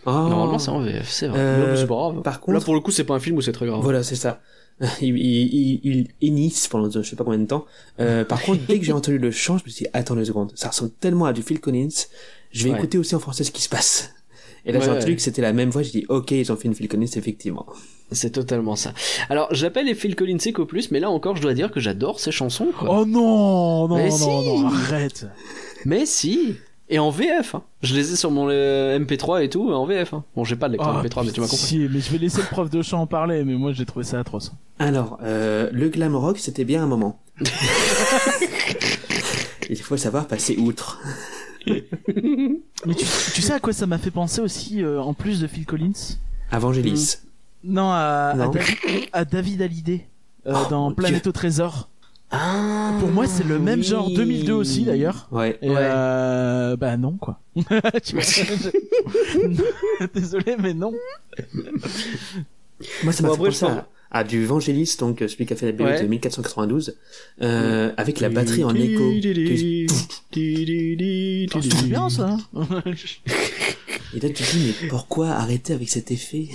[0.04, 0.10] oh.
[0.10, 1.38] Normalement, c'est en VF, c'est vrai.
[1.40, 2.22] Euh, Mais c'est pas grave.
[2.22, 3.80] par Là, contre- pour le coup, c'est pas un film où c'est très grave.
[3.80, 4.40] Voilà, c'est ça.
[5.00, 7.66] Il, il, il, il hennisse pendant je sais pas combien de temps.
[8.00, 10.24] Euh, par contre, dès que j'ai entendu le chant, je me suis dit, attends une
[10.24, 11.88] seconde, ça ressemble tellement à du Phil Collins,
[12.50, 12.78] je vais Ouais.
[12.78, 14.10] écouter aussi en français ce qui se passe.
[14.64, 15.16] Et là, j'ai entendu ouais.
[15.16, 17.66] que c'était la même voix, j'ai dit, ok, ils ont fait une Phil Collins, effectivement.
[18.12, 18.92] C'est totalement ça.
[19.28, 22.20] Alors, j'appelle les Phil Collins Echo Plus, mais là encore, je dois dire que j'adore
[22.20, 22.88] ces chansons, quoi.
[23.00, 24.26] Oh non, non, Mais non, si.
[24.26, 25.26] non, arrête.
[25.84, 26.54] Mais si
[26.94, 27.62] Et en VF, hein.
[27.82, 30.24] Je les ai sur mon euh, MP3 et tout, en VF, hein.
[30.36, 31.64] Bon, j'ai pas de lecteur Ah, MP3, mais tu m'as compris.
[31.66, 34.04] Si, mais je vais laisser le prof de chant en parler, mais moi j'ai trouvé
[34.04, 34.52] ça atroce.
[34.78, 37.18] Alors, euh, le glam rock, c'était bien un moment.
[39.70, 41.00] Il faut savoir passer outre.
[41.66, 45.46] Mais tu, tu sais à quoi ça m'a fait penser aussi, euh, en plus de
[45.46, 46.18] Phil Collins?
[46.52, 47.18] Evangélis.
[47.64, 48.34] Non, à.
[48.52, 48.76] David,
[49.14, 50.06] à David Hallyday,
[50.46, 51.88] euh, Oh, dans Planète au Trésor.
[52.34, 55.28] Ah, Pour moi, c'est le même genre 2002 aussi d'ailleurs.
[55.30, 55.58] Ouais.
[55.60, 55.76] Et Ouais.
[55.78, 57.38] euh, bah non quoi.
[60.14, 60.92] Désolé mais non.
[63.04, 65.56] Moi, ça m'a Bon, fait penser à, à du Vangelis, donc euh, celui qui a
[65.56, 66.02] fait la BO Ouais.
[66.02, 66.96] de 1492,
[67.42, 69.12] euh, avec la batterie en écho.
[70.32, 72.36] c'est bien ça.
[74.14, 76.48] Et là, tu te dis, mais pourquoi arrêter avec cet effet?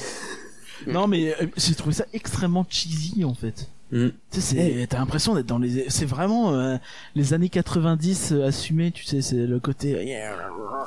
[0.85, 3.67] Non mais euh, j'ai trouvé ça extrêmement cheesy en fait.
[3.91, 4.09] Hmm.
[4.31, 6.75] Tu sais, c'est- t'as l'impression d'être dans les, c'est vraiment euh,
[7.15, 9.95] les années 90 euh, assumés, tu sais, c'est le côté.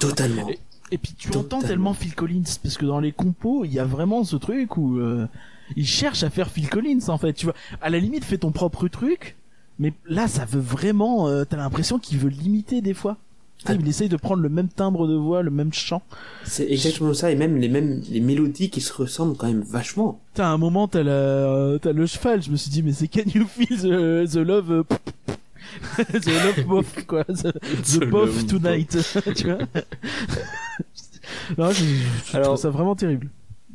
[0.01, 0.49] Totalement.
[0.49, 0.59] Et-
[0.93, 1.45] Et puis tu Totalement.
[1.59, 4.77] entends tellement Phil Collins parce que dans les compos, il y a vraiment ce truc
[4.77, 5.27] où euh,
[5.77, 7.33] il cherche à faire Phil Collins en fait.
[7.33, 9.37] Tu vois, à la limite, fais ton propre truc,
[9.79, 11.29] mais là, ça veut vraiment.
[11.29, 13.17] euh, T'as l'impression qu'il veut l'imiter des fois.
[13.66, 13.75] Ah.
[13.79, 16.03] Il essaye de prendre le même timbre de voix, le même chant.
[16.44, 20.20] C'est exactement ça, et même les mêmes les mélodies qui se ressemblent quand même vachement.
[20.35, 22.42] T'as un moment, t'as euh, t'as le cheval.
[22.42, 24.83] Je me suis dit, mais c'est Can You Feel the, the Love, euh,
[25.99, 28.96] the Love Bof quoi, the, the The Bof Love Tonight,
[29.37, 29.59] tu vois.
[31.59, 33.29] non, je, je Alors- trouve ça vraiment terrible.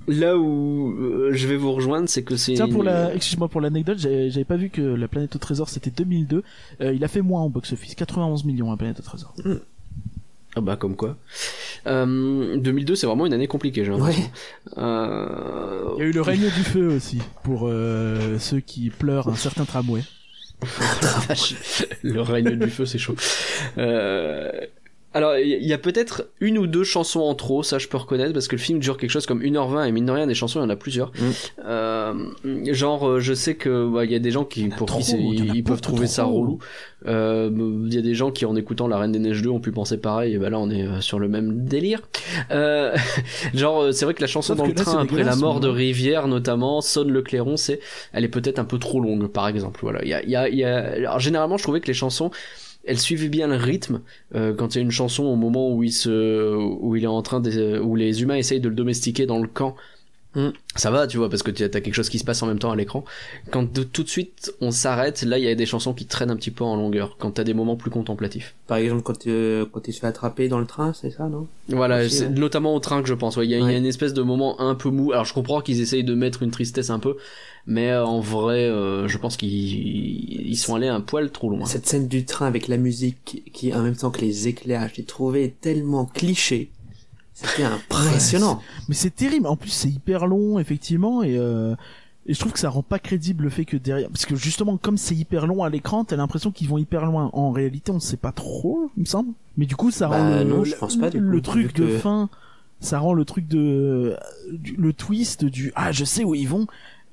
[0.08, 2.54] Là où euh, je vais vous rejoindre, c'est que c'est.
[2.54, 5.68] Tiens, pour une- la, excuse-moi pour l'anecdote, j'avais pas vu que La Planète au Trésor
[5.68, 6.44] c'était 2002.
[6.82, 9.34] Euh, il a fait moins en box-office, 91 millions La Planète au Trésor.
[10.56, 11.18] Ah bah comme quoi.
[11.88, 14.24] Euh, 2002 c'est vraiment une année compliquée j'ai l'impression.
[14.24, 14.30] Ouais.
[14.78, 15.94] Euh...
[15.98, 19.36] Il y a eu Le Règne du Feu aussi, pour euh, ceux qui pleurent un
[19.36, 20.02] certain tramway.
[22.02, 23.16] Le règne du feu c'est chaud.
[25.16, 28.34] Alors il y a peut-être une ou deux chansons en trop, ça je peux reconnaître
[28.34, 30.60] parce que le film dure quelque chose comme 1h20 et mine de rien des chansons
[30.60, 31.12] il y en a plusieurs.
[31.12, 31.32] Mm.
[31.66, 32.14] Euh,
[32.74, 35.06] genre euh, je sais que bah, il y a des gens qui pour trop, qui
[35.06, 36.60] c'est- il y en a ils peuvent trouver ça relou.
[37.08, 37.50] Euh,
[37.88, 39.72] Il y a des gens qui en écoutant La Reine des Neiges 2 ont pu
[39.72, 42.02] penser pareil et bah là on est euh, sur le même délire.
[42.52, 42.94] Euh,
[43.54, 45.70] genre c'est vrai que la chanson Sauf dans le là, train après la mort de.
[45.70, 47.80] Rivière notamment sonne le clairon c'est
[48.12, 50.36] elle est peut-être un peu trop longue par exemple voilà il y a, il y
[50.36, 50.78] a, il y a...
[50.78, 52.32] Alors, généralement je trouvais que les chansons
[52.86, 54.02] elles suivaient bien le rythme
[54.36, 57.08] euh, quand il y a une chanson au moment où il se où il est
[57.08, 59.76] en train de où les humains essayent de le domestiquer dans le camp
[60.36, 60.50] Mm.
[60.76, 62.60] ça va tu vois parce que tu as quelque chose qui se passe en même
[62.60, 63.06] temps à l'écran
[63.52, 66.30] quand de- tout de suite on s'arrête là il y a des chansons qui traînent
[66.32, 69.66] un petit peu en longueur quand t'as des moments plus contemplatifs Par exemple, quand, euh,
[69.72, 71.48] quand il se fait attraper dans le train, c'est ça, non?
[71.70, 73.38] Voilà, c'est notamment au train que je pense.
[73.38, 73.46] ouais.
[73.46, 75.12] Il y, a- y une espèce de moment un peu mou.
[75.14, 77.16] Alors je comprends qu'ils essayent de mettre une tristesse un peu,
[77.68, 79.50] mais euh, en vrai, euh, je pense qu'ils
[80.50, 81.66] ils sont allés un poil trop loin.
[81.66, 85.04] Cette scène du train avec la musique qui, en même temps que les éclairages, j'ai
[85.04, 86.70] trouvé tellement cliché.
[87.36, 88.62] C'était impressionnant.
[88.88, 89.46] Mais c'est terrible.
[89.48, 91.76] En plus, c'est hyper long, effectivement, et, euh,
[92.26, 94.78] et je trouve que ça rend pas crédible le fait que derrière, parce que justement,
[94.78, 97.30] comme c'est hyper long à l'écran, t'as l'impression qu'ils vont hyper loin.
[97.34, 99.32] En réalité, on sait pas trop, il me semble.
[99.58, 101.42] Mais du coup, ça Bah, rend le, non, le- je pense pas, du le coup,
[101.42, 102.30] truc de fin,
[102.80, 104.16] ça rend le truc de,
[104.54, 106.68] du- le twist du, ah, je sais où ils vont,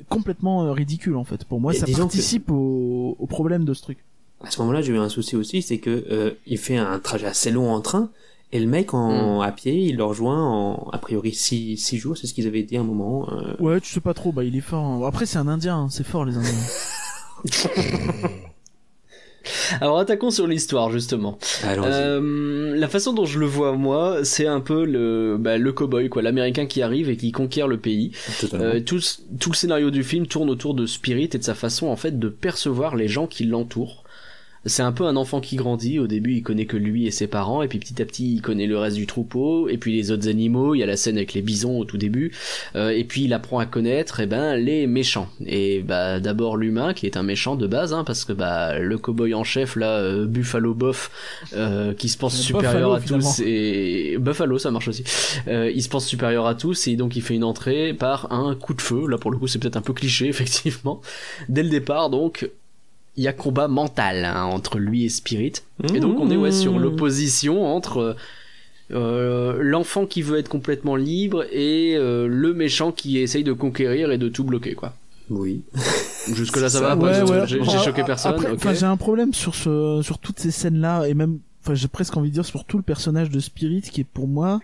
[0.08, 1.44] complètement euh, ridicule, en fait.
[1.44, 3.98] Pour moi, Et ça disons que- participe au, au problème de ce truc.
[4.44, 7.26] À ce moment-là, j'ai eu un souci aussi, c'est que euh, il fait un trajet
[7.26, 8.10] assez long en train,
[8.52, 12.16] et le mec en à pied, il le rejoint en a priori six, six jours,
[12.16, 13.28] c'est ce qu'ils avaient dit à un moment.
[13.32, 14.84] euh, Ouais, tu sais pas trop, bah, il est fort.
[14.84, 15.00] hein.
[15.06, 16.50] Après, c'est un indien, hein, c'est fort, les indiens.
[19.80, 21.36] Alors attaquons sur l'histoire justement.
[21.64, 21.88] Allons-y.
[21.90, 26.08] Euh, la façon dont je le vois moi, c'est un peu le bah, le cowboy
[26.08, 28.12] quoi, l'américain qui arrive et qui conquiert le pays.
[28.54, 31.54] Euh, tout, le- tout le scénario du film tourne autour de Spirit et de sa
[31.56, 34.01] façon en fait de percevoir les gens qui l'entourent.
[34.64, 35.98] C'est un peu un enfant qui grandit.
[35.98, 38.42] Au début, il connaît que lui et ses parents, et puis petit à petit, il
[38.42, 40.74] connaît le reste du troupeau, et puis les autres animaux.
[40.74, 42.32] Il y a la scène avec les bisons au tout début,
[42.76, 45.28] Euh, et puis il apprend à connaître, eh ben, les méchants.
[45.46, 48.98] Et bah d'abord l'humain qui est un méchant de base, hein, parce que bah le
[48.98, 51.10] cowboy en chef là, euh, Buffalo Boff,
[51.54, 55.04] euh, qui se pense supérieur Buffalo, à tous, et Buffalo, ça marche aussi.
[55.46, 58.74] Il se pense supérieur à tous et donc il fait une entrée par un coup
[58.74, 59.06] de feu.
[59.08, 61.00] Là pour le coup c'est peut-être un peu cliché effectivement.
[61.48, 62.48] Dès le départ donc
[63.16, 65.52] il y a combat mental hein, entre lui et Spirit.
[65.94, 68.16] Et donc on est ouais sur l'opposition entre
[68.90, 74.10] euh, l'enfant qui veut être complètement libre et euh, le méchant qui essaye de conquérir
[74.12, 74.94] et de tout bloquer quoi.
[75.30, 75.62] Oui.
[76.34, 77.64] Jusque là ça, Ça, va Ouais, j'ai- ouais.
[77.70, 78.32] J'ai choqué personne.
[78.32, 78.56] Après, ok.
[78.56, 82.16] enfin, j'ai un problème sur ce, sur toutes ces scènes-là et même, enfin, j'ai presque
[82.16, 84.60] envie de dire sur tout le personnage de Spirit qui est pour moi,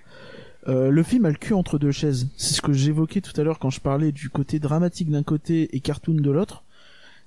[0.68, 2.28] euh, le film a le cul entre deux chaises.
[2.36, 5.68] C'est ce que j'évoquais tout à l'heure quand je parlais du côté dramatique d'un côté
[5.74, 6.64] et cartoon de l'autre.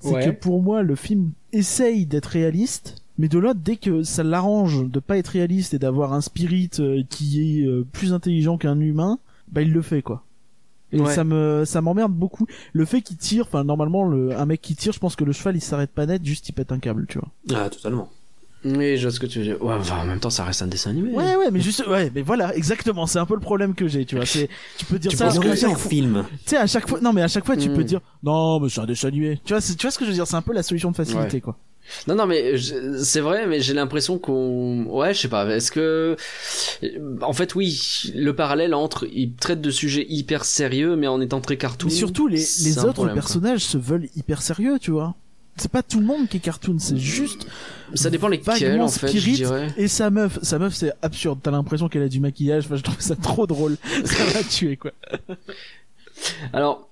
[0.02, 0.26] C'est Ouais.
[0.26, 4.86] que pour moi, le film essaye d'être réaliste, mais de l'autre, dès que ça l'arrange
[4.90, 8.80] de pas être réaliste et d'avoir un spirit euh, qui est euh, plus intelligent qu'un
[8.80, 9.20] humain,
[9.52, 10.24] bah il le fait quoi.
[10.94, 11.14] Et Ouais.
[11.14, 12.48] ça me ça m'emmerde beaucoup.
[12.74, 15.32] Le fait qu'il tire, enfin normalement le, un mec qui tire, je pense que le
[15.32, 17.30] cheval il s'arrête pas net, juste il pète un câble, tu vois.
[17.54, 18.10] Ah, totalement.
[18.63, 19.62] Oui, je vois ce que tu veux dire.
[19.63, 21.12] Ouais, enfin, en même temps, ça reste un dessin animé.
[21.12, 24.06] Ouais ouais, mais juste ouais, mais voilà, exactement, c'est un peu le problème que j'ai,
[24.06, 24.26] tu vois.
[24.26, 25.89] C'est tu peux dire Tu ça penses Ils que- chaque fois.
[25.89, 26.26] film.
[26.45, 27.74] Tu sais à chaque fois non mais à chaque fois tu Mm.
[27.76, 29.39] peux dire non, mais c'est un dessin animé.
[29.45, 30.91] Tu vois, c'est- tu vois ce que je veux dire, c'est un peu la solution
[30.91, 31.58] de facilité quoi.
[32.08, 35.47] Non, non, mais je- c'est vrai, mais j'ai l'impression qu'on, ouais, je sais pas.
[35.47, 36.15] Est-ce que,
[37.21, 41.41] en fait, oui, le parallèle entre, il traite de sujets hyper sérieux, mais en étant
[41.41, 41.88] très cartoon.
[41.89, 43.21] Mais surtout les c'est les un autres problème, quoi.
[43.24, 45.15] personnages se veulent hyper sérieux, tu vois.
[45.58, 47.46] C'est pas tout le monde qui est cartoon, c'est juste
[47.94, 49.68] Ça dépend lesquels, vaguement en fait, je Spirit dirais.
[49.78, 51.40] Et sa meuf, sa meuf c'est absurde.
[51.44, 52.66] T'as l'impression qu'elle a du maquillage.
[52.66, 53.78] Enfin, je trouve ça trop drôle.
[54.06, 54.92] Ça m'a tué quoi.
[56.54, 56.90] Alors,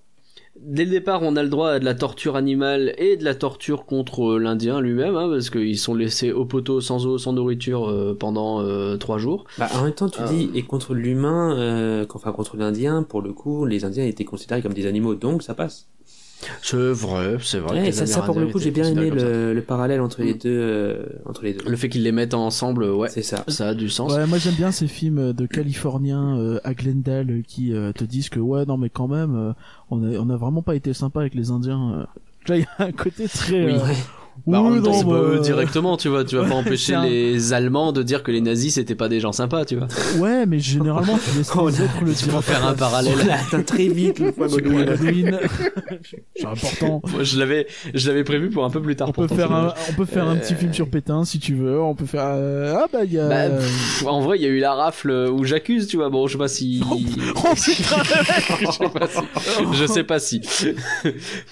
[0.60, 3.36] dès le départ, on a le droit à de la torture animale et de la
[3.36, 7.34] torture contre euh, l'Indien lui-même, hein, parce qu'ils sont laissés au poteau, sans eau, sans
[7.34, 9.46] nourriture euh, pendant euh, trois jours.
[9.58, 10.28] Bah, en même temps, tu Euh.
[10.28, 14.62] dis, et contre l'humain, euh, enfin contre l'Indien, pour le coup, les Indiens étaient considérés
[14.62, 15.88] comme des animaux, donc ça passe.
[16.62, 17.82] C'est vrai, c'est vrai.
[17.82, 20.38] Ouais, ça, ça, pour le coup, j'ai bien aimé le, le parallèle entre les Mm.
[20.38, 21.70] deux, euh, entre les deux.
[21.70, 23.44] Le fait qu'ils les mettent ensemble, ouais, C'est ça.
[23.48, 24.14] ça a du sens.
[24.14, 28.04] Ouais, moi j'aime bien ces films de Californiens euh, à Glendale euh, qui euh, te
[28.04, 29.54] disent que ouais non mais quand même euh,
[29.90, 31.94] on a on a vraiment pas été sympa avec les Indiens.
[31.94, 32.06] euh.
[32.48, 33.66] Vois, il y a un côté très.
[33.66, 33.80] Oui.
[34.48, 36.24] Euh, Bah, oui, non, bah, eux directement, tu vois.
[36.24, 39.20] Tu vas pas empêcher un- les Allemands de dire que les nazis c'était pas des
[39.20, 39.88] gens sympas, tu vois.
[40.20, 42.28] Ouais, mais généralement tu laisses Oh, les autres le dire.
[42.30, 43.14] Pour faire un parallèle.
[43.32, 45.40] Atteint très vite le point Godwin.
[46.36, 47.02] C'est important.
[47.12, 49.10] Moi, je l'avais, je l'avais prévu pour un peu plus tard.
[49.10, 51.80] On peut faire un, on peut faire un petit film sur Pétain si tu veux.
[51.82, 53.28] On peut faire euh, ah bah il y a.
[53.28, 56.10] Bah, pff, en vrai, il y a eu la rafle où j'accuse, tu vois.
[56.10, 56.82] Bon, je sais pas si.
[56.86, 58.04] Oh putain,
[58.62, 59.22] je sais pas si.
[59.74, 60.42] Je sais pas si.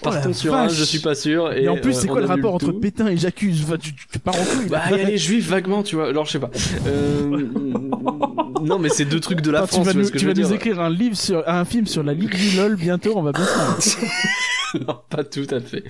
[0.01, 1.53] Partons Oh la sur un, je suis pas sûr.
[1.53, 2.71] Et, en plus, euh, c'est on quoi le rapport entre.
[2.79, 4.69] Pétain et J'accuse Enfin, tu, tu, tu pars en couille.
[4.69, 6.07] Bah, il y a les juifs vaguement, tu vois.
[6.07, 6.51] Alors, je sais pas.
[6.87, 7.47] Euh...
[8.61, 10.79] non, mais c'est deux trucs de la Enfin, France, tu vas, nous, tu vas écrire
[10.79, 13.45] un livre sur un film sur la Ligue du LOL bientôt, on va bien
[14.87, 15.83] non, pas tout à fait.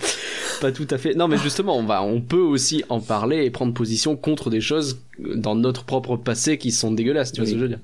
[0.61, 1.15] Pas tout à fait.
[1.15, 4.61] Non, mais justement, on va, on peut aussi en parler et prendre position contre des
[4.61, 7.79] choses dans notre propre passé qui sont dégueulasses, tu vois ce que je veux dire.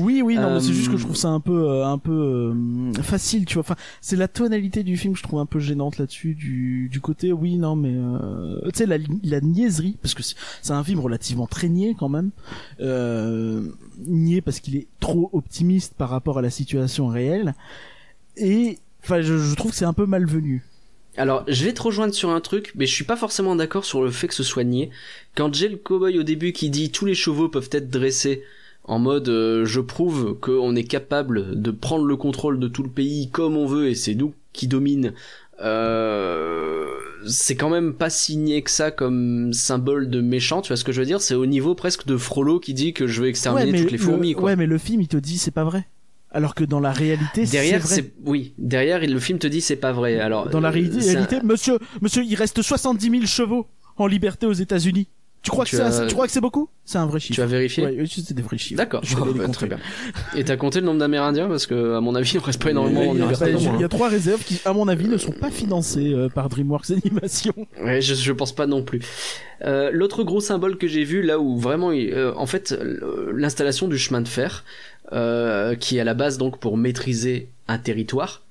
[0.00, 1.98] Oui, oui, non, mais c'est juste que Euh, je trouve ça un peu, euh, un
[1.98, 3.60] peu euh, facile, tu vois.
[3.60, 7.00] Enfin, c'est la tonalité du film que je trouve un peu gênante là-dessus, du, du
[7.00, 11.00] côté, oui, non, mais euh, tu sais la, la niaiserie, parce que c'est un film
[11.00, 12.30] relativement très niais quand même,
[12.80, 13.62] euh,
[14.06, 17.54] niais parce qu'il est trop optimiste par rapport à la situation réelle,
[18.36, 20.64] et enfin, je, je trouve que c'est un peu malvenu.
[21.16, 24.02] Alors, je vais te rejoindre sur un truc, mais je suis pas forcément d'accord sur
[24.02, 24.90] le fait que ce soit niais.
[25.34, 28.42] Quand j'ai le cowboy au début qui dit tous les chevaux peuvent être dressés
[28.90, 32.88] en mode euh, je prouve qu'on est capable de prendre le contrôle de tout le
[32.90, 35.12] pays comme on veut et c'est nous qui domine.
[35.62, 36.86] Euh,
[37.26, 40.92] c'est quand même pas signé que ça comme symbole de méchant, tu vois ce que
[40.92, 41.20] je veux dire?
[41.20, 44.02] C'est au niveau presque de Frollo qui dit que je vais exterminer toutes les le-
[44.02, 44.44] fourmis, quoi.
[44.44, 45.86] ouais, mais le film il te dit c'est pas vrai.
[46.32, 47.94] Alors que dans la réalité, c'est Derrière, vrai.
[47.94, 48.54] c'est oui.
[48.56, 50.18] Derrière, le film te dit c'est pas vrai.
[50.20, 53.66] Alors Dans la euh, réalité, c'est un- réalité, monsieur, monsieur, il reste 70 000 chevaux
[53.96, 55.08] en liberté aux États-Unis.
[55.42, 56.68] Tu crois Tu que crois que c'est beaucoup?
[56.84, 57.34] C'est un vrai chiffre.
[57.36, 57.84] tu as vérifié?
[57.84, 58.76] Ouais, oui, c'est des vrais chiffres.
[58.76, 59.78] D'accord, Je vais les bah, très bien.
[60.36, 61.48] Et t'as compté le nombre d'Amérindiens?
[61.48, 63.88] Parce que à mon avis, il reste pas énormément en il reste Il y a
[63.88, 67.54] trois réserves qui, à mon avis, ne sont pas financées euh, par DreamWorks Animation.
[67.82, 69.00] Ouais, je, je pense pas non plus.
[69.64, 72.78] Euh, L'autre gros symbole que j'ai vu là où vraiment, euh, en fait,
[73.32, 74.64] l'installation du chemin de fer,
[75.12, 78.42] euh, qui est à la base donc pour maîtriser un territoire,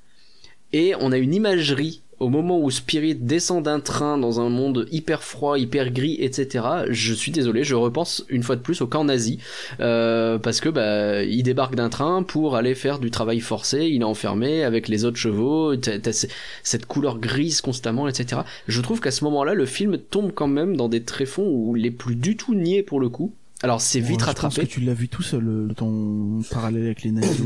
[0.73, 4.87] et on a une imagerie au moment où Spirit descend d'un train dans un monde
[4.91, 6.65] hyper froid, hyper gris, etc.
[6.89, 9.39] Je suis désolé, je repense une fois de plus au camp nazi
[9.79, 14.01] euh, parce que bah il débarque d'un train pour aller faire du travail forcé, il
[14.01, 15.73] est enfermé avec les autres chevaux,
[16.63, 18.41] cette couleur grise constamment, etc.
[18.67, 21.85] Je trouve qu'à ce moment-là, le film tombe quand même dans des tréfonds où il
[21.85, 23.33] est plus du tout nié pour le coup.
[23.61, 24.61] Alors c'est vite Ouais, Je pense rattrapé.
[24.67, 27.41] que tu l'as vu tout seul, le, ton parallèle avec les nazis.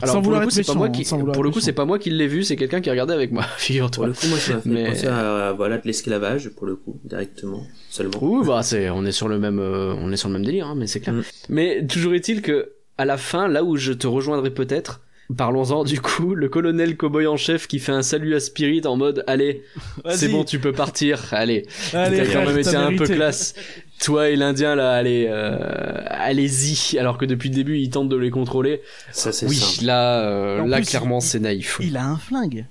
[0.00, 1.84] Alors sans pour le coup, c'est pas moi hein, qui, pour le coup, c'est pas
[1.84, 4.06] moi qui l'ai vu, c'est quelqu'un qui a regardé avec moi, Pour figure-toi.
[4.06, 7.00] le coup, moi, ça m'a fait Mais- penser à, voilà, de l'esclavage, pour le coup,
[7.04, 8.18] directement, seulement.
[8.22, 10.68] Oui, bah c'est, on est sur le même, euh, on est sur le même délire,
[10.68, 11.14] hein, mais c'est clair.
[11.16, 11.22] Mm.
[11.48, 15.00] Mais toujours est-il que à la fin, là où je te rejoindrai peut-être,
[15.36, 18.96] Parlons-en du coup, le colonel cowboy en chef qui fait un salut à Spirit en
[18.96, 19.62] mode allez,
[20.10, 21.68] c'est bon, tu peux partir, allez.
[21.92, 23.54] Allez, T'as quand même été un peu classe.
[24.02, 25.58] Toi et l'Indien là, allez, euh,
[26.06, 26.98] allez-y.
[26.98, 28.80] Alors que depuis le début, ils tentent de les contrôler.
[29.12, 29.84] Ça, c'est Oui, simple.
[29.86, 31.78] là, euh, là plus, clairement, il- c'est naïf.
[31.82, 32.66] Il a un flingue.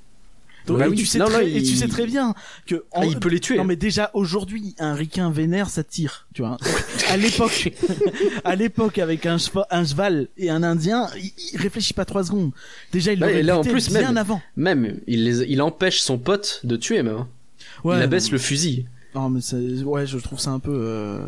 [0.66, 0.98] Donc, Bah et, oui.
[0.98, 2.36] tu sais Non, très, là, et tu sais très bien
[2.68, 3.58] que en- Ah, il peut les tuer.
[3.58, 6.58] Non mais déjà aujourd'hui un ricain vénère ça tire, tu vois.
[7.10, 7.72] À l'époque,
[8.44, 12.24] à l'époque avec un cheval, un cheval et un indien, il, il réfléchit pas trois
[12.24, 12.52] secondes.
[12.92, 14.42] Déjà il Ouais, l'aurait et là, en plus, bien même- avant.
[14.58, 17.16] Même, il, les, il empêche son pote de tuer même.
[17.16, 17.28] hein.
[17.84, 18.86] Ouais, il abaisse le fusil.
[19.16, 19.40] Non mais
[19.84, 20.72] ouais, je trouve ça un peu.
[20.72, 21.20] euh,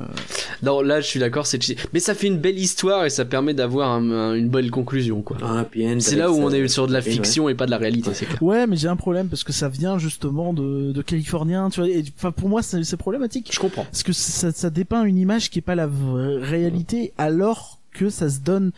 [0.62, 1.60] Non, là, je suis d'accord, c'est.
[1.94, 5.24] Mais ça fait une belle histoire et ça permet d'avoir un- un- une belle conclusion,
[5.24, 5.38] quoi.
[5.42, 5.66] End
[6.00, 7.10] C'est là où on est sur de la ouais.
[7.10, 8.42] fiction et pas de la réalité, c'est clair.
[8.44, 11.90] Ouais, mais j'ai un problème parce que ça vient justement de, de Californien, tu vois.
[11.90, 13.50] et, Enfin, pour moi, c'est c'est problématique.
[13.52, 13.86] Je comprends.
[13.86, 18.10] Parce que ça, ça dépeint une image qui est pas la vraie réalité, alors que
[18.10, 18.72] ça se donne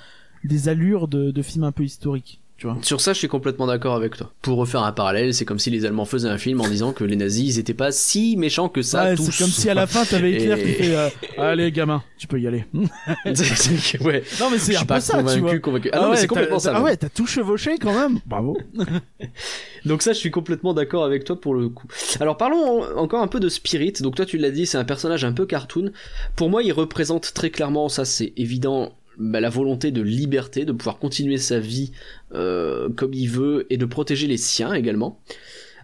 [0.45, 2.77] des allures de, de films un peu historiques, tu vois.
[2.81, 4.31] Sur ça, je suis complètement d'accord avec toi.
[4.41, 7.03] Pour refaire un parallèle, c'est comme si les Allemands faisaient un film en disant que
[7.03, 9.03] les nazis, ils étaient pas si méchants que ça.
[9.05, 9.31] ouais, tous.
[9.31, 12.27] c'est comme si à la fin t'avais Hitler Et- qui fait euh, allez gamin, tu
[12.27, 12.65] peux y aller.
[12.73, 15.33] non mais c'est un pas peu ça, tu vois.
[15.35, 15.89] convaincu, convaincu.
[15.91, 16.73] Ah, non, mais ouais, c'est complètement ça.
[16.75, 18.19] Ah ouais, t'as tout chevauché quand même.
[18.25, 18.57] Bravo.
[19.85, 21.87] Donc ça, je suis complètement d'accord avec toi pour le coup.
[22.19, 23.93] Alors parlons en- encore un peu de Spirit.
[24.01, 25.91] Donc toi, tu l'as dit, c'est un personnage un peu cartoon.
[26.35, 30.72] Pour moi, il représente très clairement, ça c'est évident, bah, la volonté de liberté, de
[30.72, 31.91] pouvoir continuer sa vie
[32.34, 35.20] euh, comme il veut et de protéger les siens également.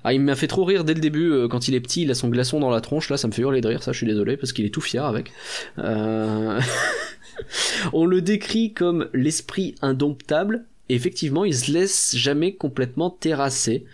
[0.04, 2.12] Ah, il m'a fait trop rire dès le début euh, quand il est petit, il
[2.12, 3.10] a son glaçon dans la tronche.
[3.10, 3.84] Là, ça me fait hurler de rire.
[3.84, 5.32] Ça, je suis désolé parce qu'il est tout fier avec.
[5.78, 6.60] Euh...
[7.94, 10.66] On le décrit comme l'esprit indomptable.
[10.88, 13.86] Effectivement, il se laisse jamais complètement terrasser.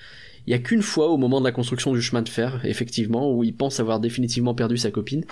[0.48, 3.34] Il y a qu'une fois au moment de la construction du chemin de fer, effectivement,
[3.34, 5.26] où il pense avoir définitivement perdu sa copine.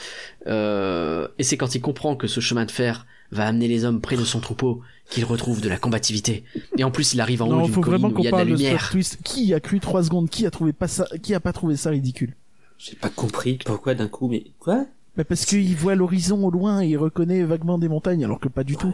[0.47, 4.01] Euh, et c'est quand il comprend que ce chemin de fer va amener les hommes
[4.01, 6.43] près de son troupeau qu'il retrouve de la combativité.
[6.77, 8.29] Et en plus, il arrive en haut non, d'une faut colline vraiment où il y
[8.29, 8.89] qu'on a de la lumière.
[8.89, 9.19] twist.
[9.23, 10.29] Qui a cru trois secondes?
[10.29, 11.07] Qui a trouvé pas ça?
[11.21, 12.35] Qui a pas trouvé ça ridicule?
[12.77, 14.85] J'ai pas compris pourquoi d'un coup, mais quoi?
[15.15, 18.47] Bah parce qu'il voit l'horizon au loin et il reconnaît vaguement des montagnes, alors que
[18.47, 18.93] pas du tout.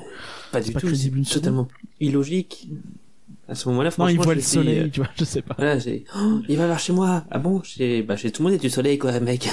[0.52, 0.94] Pas du pas tout.
[0.94, 1.68] C'est totalement
[2.02, 2.70] illogique.
[3.50, 5.42] À ce moment-là, Non, franchement, il voit le suis, soleil, euh, tu vois, je sais
[5.42, 5.56] pas.
[5.58, 7.24] Voilà, j'ai, oh, il va vers chez moi.
[7.32, 7.64] Ah bon?
[7.64, 9.50] Chez, bah, chez tout le monde et du soleil, quoi, mec.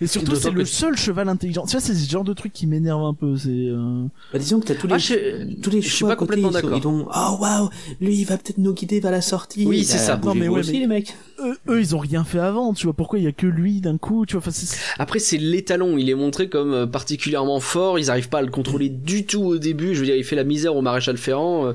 [0.00, 1.66] Et surtout, c'est le seul cheval intelligent.
[1.66, 3.36] Tu vois, c'est ce genre de truc qui m'énerve un peu.
[3.36, 3.50] C'est.
[3.50, 6.48] euh, Bah, disons que t'as tous les, Ah, je- tous les je suis pas complètement
[6.48, 6.78] ils sont- d'accord.
[6.78, 7.68] Ils ont, oh waouh,
[8.00, 9.66] lui, il va peut-être nous guider vers la sortie.
[9.66, 10.16] Oui, c'est Bah, ça.
[10.24, 11.14] Non, mais ouais, aussi, mais- les mecs.
[11.44, 12.72] Eux, eux, ils ont rien fait avant.
[12.72, 15.18] Tu vois, pourquoi il y a que lui d'un coup Tu vois, enfin, c'est- Après,
[15.18, 15.98] c'est l'étalon.
[15.98, 17.98] Il est montré comme euh, particulièrement fort.
[17.98, 19.94] Ils arrivent pas à le contrôler du tout au début.
[19.94, 21.66] Je veux dire, il fait la misère au maréchal Ferrand.
[21.66, 21.72] euh,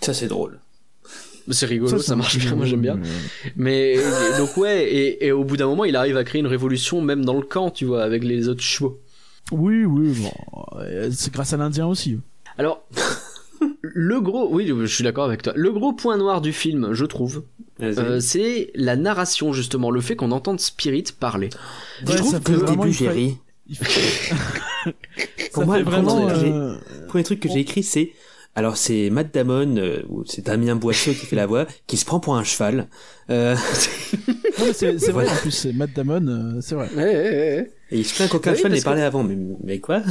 [0.00, 0.60] Ça, c'est drôle.
[1.50, 2.54] C'est rigolo, ça, marche bien.
[2.56, 2.98] Moi, j'aime bien.
[3.56, 6.46] Mais euh, donc ouais, et, et au bout d'un moment, il arrive à créer une
[6.46, 8.98] révolution même dans le camp, tu vois, avec les autres chevaux.
[9.52, 10.32] Oui, oui, bon.
[10.80, 12.18] euh, C'est grâce à l'Indien aussi.
[12.58, 12.84] Alors,
[13.82, 15.52] le gros, oui, je suis d'accord avec toi.
[15.56, 17.44] Le gros point noir du film, je trouve,
[17.80, 21.50] euh, c'est la narration justement, le fait qu'on entende Spirit parler.
[22.06, 23.36] Ouais, je trouve que Au début, j'ai ri.
[25.52, 26.28] Pour moi, vraiment.
[26.28, 28.12] euh, Le premier truc que j'ai écrit, c'est,
[28.56, 32.04] alors c'est Matt Damon, euh, ou c'est Damien Boisseau qui fait la voix, qui se
[32.04, 32.88] prend pour un cheval.
[33.30, 33.54] Euh,
[34.72, 35.28] c'est vrai.
[35.28, 36.26] En plus, c'est Matt Damon.
[36.26, 36.88] euh, c'est vrai.
[37.90, 39.22] et il se plaint qu'aucun Oui, cheval n'ait parlé avant.
[39.22, 40.02] Mais, mais quoi?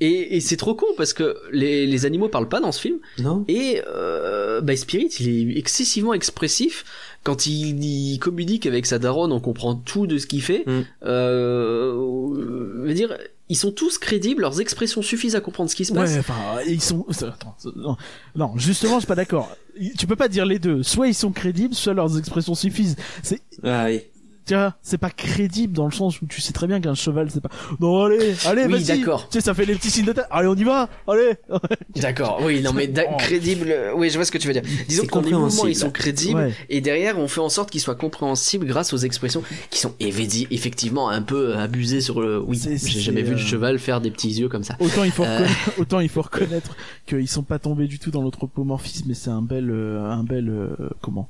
[0.00, 2.98] Et, et c'est trop con parce que les, les animaux parlent pas dans ce film.
[3.20, 3.44] Non?
[3.46, 6.84] Et euh, bah, Spirit, il est excessivement expressif.
[7.22, 10.64] Quand il, il communique avec sa daronne, on comprend tout de ce qu'il fait.
[10.66, 10.80] Mm.
[11.04, 13.16] Euh, je veux dire,
[13.52, 16.12] ils sont tous crédibles, leurs expressions suffisent à comprendre ce qui se passe.
[16.12, 17.04] Ouais, enfin, ils sont.
[17.10, 17.98] Attends, non,
[18.34, 19.54] non, justement, je suis pas d'accord.
[19.98, 20.82] Tu peux pas dire les deux.
[20.82, 22.96] Soit ils sont crédibles, soit leurs expressions suffisent.
[23.22, 24.00] C'est Ah oui.
[24.46, 27.30] Tu vois, c'est pas crédible dans le sens où tu sais très bien qu'un cheval
[27.30, 29.28] c'est pas non allez allez Oui, vas-y d'accord.
[29.28, 31.34] tu sais ça fait les petits signes de tête allez on y va allez
[31.96, 33.16] D'accord, oui, non mais da- Oh.
[33.18, 34.62] crédible, euh, oui, je vois ce que tu veux dire.
[34.88, 36.52] Disons que les mouvements, ils sont crédibles, Ouais.
[36.70, 41.08] et derrière, on fait en sorte qu'ils soient compréhensibles grâce aux expressions qui sont effectivement
[41.10, 42.40] un peu abusées sur le...
[42.40, 44.76] Oui, C'est- c'est- j'ai jamais vu euh, de cheval faire des petits yeux comme ça.
[44.80, 45.38] autant il faut Euh.
[45.38, 46.76] reconnaître, autant il faut reconnaître
[47.06, 50.48] qu'ils sont pas tombés du tout dans l'anthropomorphisme mais c'est un bel euh, un bel
[50.48, 50.68] euh,
[51.00, 51.28] comment?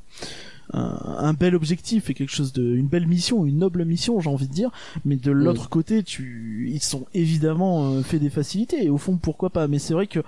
[0.73, 4.31] Un, un bel objectif et quelque chose de une belle mission une noble mission j'ai
[4.31, 4.71] envie de dire
[5.05, 9.17] mais de l'autre côté tu ils sont évidemment euh, fait des facilités et au fond
[9.17, 9.69] pourquoi pas?
[9.69, 10.21] Mais c'est vrai que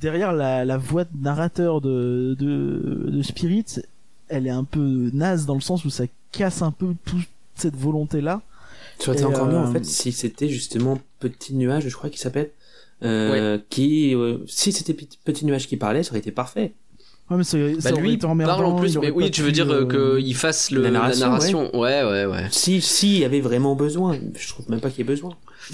[0.00, 3.64] derrière la, la voix de narrateur de, de, de Spirit,
[4.28, 7.76] elle est un peu naze dans le sens où ça casse un peu toute cette
[7.76, 8.42] volonté-là.
[8.98, 11.94] Ça aurait été Et, encore mieux, en euh, fait, si c'était justement Petit Nuage, je
[11.94, 12.50] crois qu'il s'appelle.
[13.02, 16.72] Euh, qui, euh, si c'était Petit Petit Nuage qui parlait, ça aurait été parfait.
[17.28, 19.68] Ouais, mais ça, ça Bah lui, été parle en plus, mais oui, tu veux dire
[19.68, 22.46] euh, qu'il fasse le, la la narration, narration, ouais, ouais, ouais.
[22.52, 24.16] Si, si, il y avait vraiment besoin.
[24.36, 25.32] Je trouve même pas qu'il y ait besoin.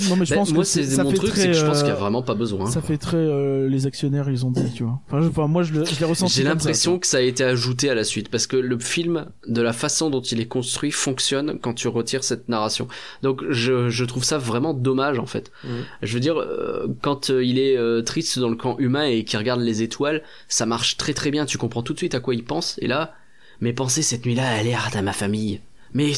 [0.09, 1.89] Non, mais je Bah, pense moi, que c'est mon truc, c'est que je pense qu'il
[1.89, 2.71] y a euh, vraiment pas besoin.
[2.71, 5.01] Ça fait très euh, les actionnaires, ils ont dit, tu vois.
[5.07, 6.33] Enfin, je- enfin, moi, je, le- je l'ai ressenti.
[6.35, 9.61] J'ai l'impression que ça a été ajouté à la suite parce que le film, de
[9.61, 12.89] la façon dont il est construit, fonctionne quand tu retires cette narration.
[13.23, 15.53] Donc je, je trouve ça vraiment dommage en fait.
[15.65, 15.71] Mhm.
[16.03, 19.25] Je veux dire, euh, quand euh, il est euh, triste dans le camp humain et
[19.25, 21.45] qu'il regarde les étoiles, ça marche très très bien.
[21.47, 22.77] Tu comprends tout de suite à quoi il pense.
[22.81, 23.13] Et là,
[23.61, 25.61] mes pensées cette nuit-là, elle est à ma famille.
[25.95, 26.11] Mais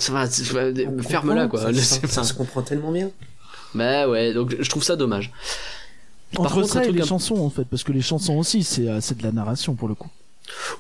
[1.03, 1.61] ferme-la quoi.
[1.61, 3.11] Ça, C'est- ça- ça se comprend tellement bien.
[3.75, 5.33] Bah ouais, donc je trouve ça dommage.
[6.33, 8.65] Par Entre contre, ça et les un- chansons, en fait, parce que les chansons aussi,
[8.65, 10.09] c'est euh, c'est de la narration pour le coup.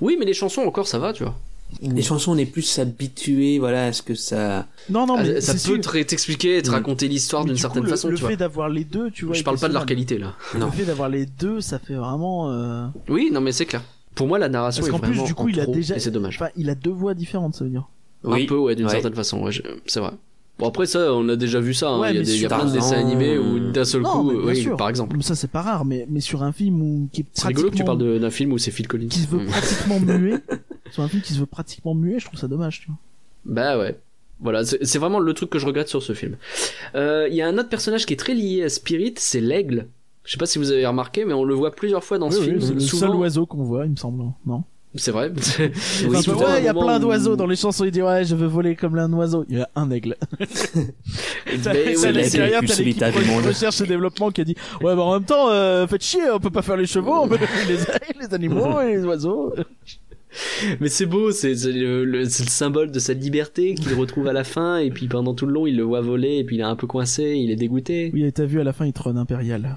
[0.01, 1.34] Oui, mais les chansons encore ça va, tu vois.
[1.82, 4.66] Les chansons, on est plus s'habituer, voilà, à ce que ça.
[4.90, 7.82] Non, non, mais Ah, ça c'est peut t'expliquer, te raconter l'histoire Mais d'une du certaine
[7.82, 8.30] coup, le- façon, le tu vois.
[8.30, 9.34] fait d'avoir les deux, tu vois.
[9.34, 10.34] Je parle pas de leur qualité là.
[10.57, 10.66] Non.
[10.66, 12.51] Le fait d'avoir les deux, ça fait vraiment.
[12.53, 13.82] euh, Oui, non mais c'est clair.
[14.14, 15.72] Pour moi, la narration Parce est qu'en plus, vraiment du coup, en il a trop,
[15.74, 15.97] déjà.
[15.97, 16.36] et c'est dommage.
[16.36, 17.88] Enfin, il a deux voix différentes, ça veut dire.
[18.24, 18.92] un peu, ouais, d'une Ouais.
[18.92, 19.42] certaine façon.
[19.42, 20.12] Ouais, je- c'est vrai.
[20.59, 21.88] Bon après ça, on a déjà vu ça.
[21.90, 22.00] hein.
[22.00, 23.72] Ouais, il y a, des, il y a sur plein de dessins animés où euh,
[23.72, 24.76] d'un seul Non, coup, mais bien oui, sûr.
[24.76, 25.20] par exemple.
[25.22, 27.76] Ça, c'est pas rare, mais, mais sur un film où, qui est C'est rigolo que
[27.76, 29.09] tu parles d'un film où c'est Phil Collins.
[29.09, 29.46] qui se veut Mm.
[29.46, 30.38] pratiquement muet.
[30.92, 32.96] Sur un film qui se veut pratiquement muet, je trouve ça dommage, tu vois.
[33.46, 33.98] Bah ouais.
[34.40, 36.36] Voilà, c'est vraiment le truc que je regrette sur ce film.
[36.94, 39.86] Euh, Il y a un autre personnage qui est très lié à Spirit, c'est l'aigle.
[40.24, 42.38] Je sais pas si vous avez remarqué, mais on le voit plusieurs fois dans ce
[42.38, 42.61] oui, film.
[42.61, 44.64] c'est le Souvent- seul oiseau qu'on voit, il me semble, non?
[44.97, 45.32] C'est vrai.
[45.59, 45.66] Oui,
[46.09, 47.84] ouais, un il y a plein où- d'oiseaux dans les chansons.
[47.84, 49.45] Il dit ouais, je veux voler comme l'un oiseau.
[49.49, 50.16] Il y a un aigle.
[51.47, 55.14] Mais mais les- plus t'as l'équipe recherche et développement qui a dit ouais, bah en
[55.14, 57.38] même temps, euh, faites chier, on peut pas faire les chevaux, on peut
[57.68, 57.76] les,
[58.20, 59.55] les animaux et les oiseaux.
[60.80, 64.26] Mais c'est beau, c'est c'est le, le- c'est le symbole de sa liberté qu'il retrouve
[64.26, 66.57] à la fin, et puis pendant tout le long, il le voit voler, et puis
[66.57, 68.11] il est un peu coincé, il est dégoûté.
[68.12, 69.76] Oui, et t'as vu à la fin, il trône impérial.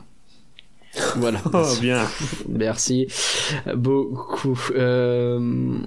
[1.17, 1.41] Voilà.
[1.53, 2.07] Oh, bien.
[2.49, 3.07] Merci
[3.75, 4.59] beaucoup.
[4.75, 5.39] Euh,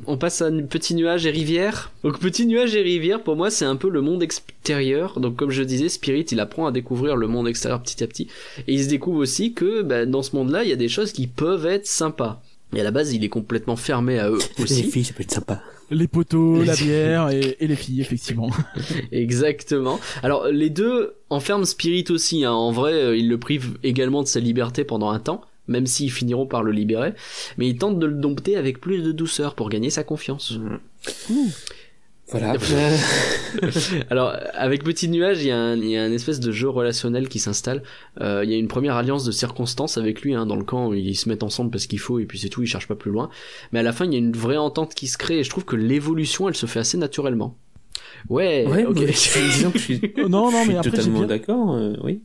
[0.07, 1.93] on passe à petit nuage et rivière.
[2.05, 5.21] Donc petit nuage et rivière, pour moi, c'est un peu le monde extérieur.
[5.21, 8.29] Donc comme je disais, Spirit, il apprend à découvrir le monde extérieur petit à petit,
[8.67, 11.13] et il se découvre aussi que bah, dans ce monde-là, il y a des choses
[11.13, 12.41] qui peuvent être sympas.
[12.75, 14.85] Et à la base, il est complètement fermé à eux Les aussi.
[14.85, 15.61] filles, ça peut être sympa.
[15.91, 18.51] Les poteaux, la bière et, et les filles, effectivement.
[19.13, 19.99] Exactement.
[20.23, 22.45] Alors les deux enferment Spirit aussi.
[22.45, 22.53] Hein.
[22.53, 26.13] En vrai, euh, ils le privent également de sa liberté pendant un temps, même s'ils
[26.13, 27.13] finiront par le libérer.
[27.59, 30.59] Mais ils tentent de le dompter avec plus de douceur pour gagner sa confiance.
[32.31, 32.55] Voilà.
[34.11, 36.69] Alors avec Petit Nuage, il y, a un, il y a un espèce de jeu
[36.69, 37.83] relationnel qui s'installe.
[38.21, 40.93] Euh, il y a une première alliance de circonstances avec lui hein, dans le camp.
[40.93, 42.63] Ils se mettent ensemble parce qu'il faut et puis c'est tout.
[42.63, 43.31] Ils cherchent pas plus loin.
[43.73, 45.51] Mais à la fin, il y a une vraie entente qui se crée et je
[45.51, 47.57] trouve que l'évolution, elle se fait assez naturellement.
[48.29, 48.67] Ouais.
[48.69, 48.99] Ouais, ok.
[49.07, 52.21] je suis, non, non, je mais suis après, j'ai totalement bien, d'accord, euh, oui.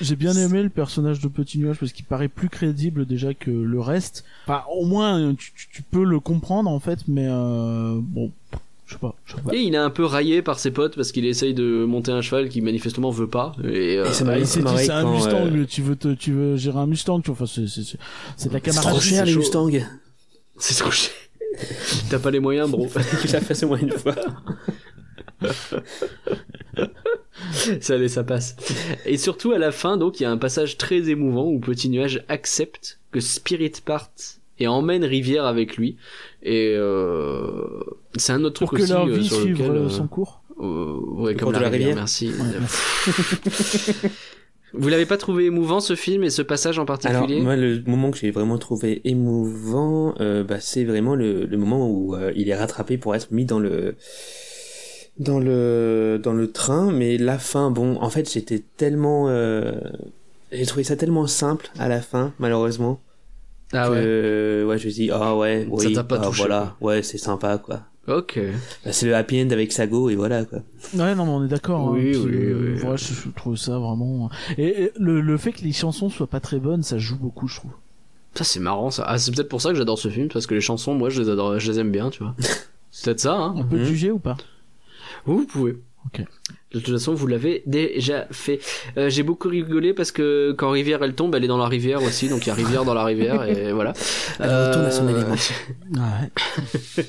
[0.00, 3.50] j'ai bien aimé le personnage de Petit Nuage parce qu'il paraît plus crédible déjà que
[3.50, 4.24] le reste.
[4.46, 8.30] Enfin, au moins, tu, tu- tu peux le comprendre en fait, mais euh, bon,
[8.86, 9.14] je sais pas.
[9.24, 9.54] Je sais pas.
[9.54, 12.20] Et il est un peu raillé par ses potes parce qu'il essaye de monter un
[12.20, 13.52] cheval qui manifestement veut pas.
[13.64, 15.96] Et, euh, Et ça Bah, il s'est dit c'est un quand, Mustang, euh, tu veux
[15.96, 17.98] te, tu veux gérer un Mustang, tu vois, enfin c'est c'est c'est
[18.36, 19.04] c'est de la C'est trop camaraderie.
[19.08, 19.38] cher, c'est les chaud.
[19.40, 19.70] Mustangs.
[20.58, 21.12] c'est trop cher.
[22.10, 22.86] T'as pas les moyens, bro.
[23.22, 24.14] que j'ai fait ce moins une fois.
[27.80, 28.56] ça allait, ça passe.
[29.04, 31.88] Et surtout à la fin, donc, il y a un passage très émouvant où Petit
[31.88, 35.96] Nuage accepte que Spirit parte et emmène Rivière avec lui.
[36.42, 37.80] Et euh,
[38.16, 40.08] c'est un autre Pour truc que aussi leur euh, vie sur suive lequel, euh, son
[40.08, 40.44] cours.
[40.60, 41.96] euh, ouais, Le comme cours la, de la rivière, rivière.
[41.96, 42.36] merci.
[42.38, 42.56] Ouais,
[44.72, 47.40] Vous l'avez pas trouvé émouvant ce film et ce passage en Alors, particulier?
[47.40, 51.88] moi, le moment que j'ai vraiment trouvé émouvant, euh, bah, c'est vraiment le, le moment
[51.88, 53.96] où euh, il est rattrapé pour être mis dans le
[55.18, 59.72] dans le dans le train, mais la fin, bon, en fait, j'étais tellement, euh,
[60.52, 63.00] j'ai trouvé ça tellement simple à la fin, malheureusement.
[63.76, 63.96] Ah ouais.
[64.00, 67.02] que, ouais, je me dis, ah ouais, Ça oui, t'a pas ah, touché, voilà, ouais,
[67.02, 67.80] c'est sympa, quoi.
[68.08, 68.38] Ok.
[68.84, 70.58] Bah, c'est le happy end avec Sago et voilà, quoi.
[70.94, 71.90] Ouais, non, mais on est d'accord.
[71.92, 72.80] Oui, hein, puis, oui, euh, oui.
[72.80, 74.30] voilà, je, je trouve ça vraiment.
[74.58, 77.48] Et, et le, le fait que les chansons soient pas très bonnes, ça joue beaucoup,
[77.48, 77.72] je trouve.
[78.34, 79.02] Ça c'est marrant ça.
[79.08, 81.22] Ah c'est peut-être pour ça que j'adore ce film parce que les chansons moi je
[81.22, 82.34] les adore, je les aime bien tu vois.
[82.90, 83.54] C'est peut-être ça hein.
[83.56, 83.84] On peut Mhm.
[83.84, 84.36] juger ou pas?
[85.24, 85.78] Vous, vous pouvez.
[86.04, 86.22] Ok.
[86.76, 88.58] De toute façon, vous l'avez déjà fait.
[88.98, 92.02] Euh, J'ai beaucoup rigolé parce que quand Rivière elle tombe, elle est dans la rivière
[92.02, 93.92] aussi, donc il y a Rivière dans la rivière et voilà.
[94.38, 95.34] Elle retourne à son élément.
[95.92, 96.30] Ouais.
[96.98, 97.02] Euh,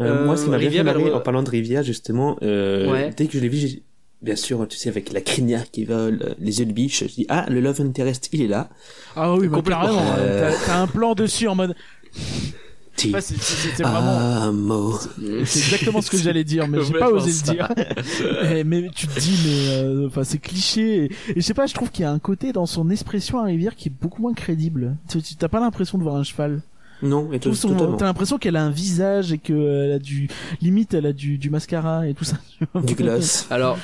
[0.00, 3.10] Euh, moi, ce qui m'a bien fait marrer en parlant de rivière, justement, euh, Ouais.
[3.16, 3.82] dès que je l'ai vu, j'ai-
[4.22, 7.14] bien sûr, tu sais, avec la crinière qui vole, euh, les yeux de biche, je
[7.14, 8.70] dis, ah, le Love Interest, il est là.
[9.16, 10.14] Ah oui, Complètement.
[10.18, 11.74] Euh, T'as- T'as un plan dessus en mode.
[13.00, 14.92] Ti- Ouais, c'est- vraiment.
[15.44, 17.52] C'est exactement ce que j'allais dire, mais j'ai pas osé ça.
[17.52, 17.68] le dire.
[18.54, 21.04] Eh, mais tu te dis, mais euh, enfin c'est cliché.
[21.04, 23.38] Et, et je sais pas, je trouve qu'il y a un côté dans son expression
[23.38, 24.96] à Rivière qui est beaucoup moins crédible.
[25.08, 26.60] Tu t'as pas l'impression de voir un cheval?
[27.02, 27.96] Non, et Tout son- totalement.
[27.96, 30.28] T'as l'impression qu'elle a un visage et qu'elle a du
[30.60, 32.36] limite elle a du, du mascara et tout ça.
[32.84, 33.46] Du gloss.
[33.50, 33.78] Alors,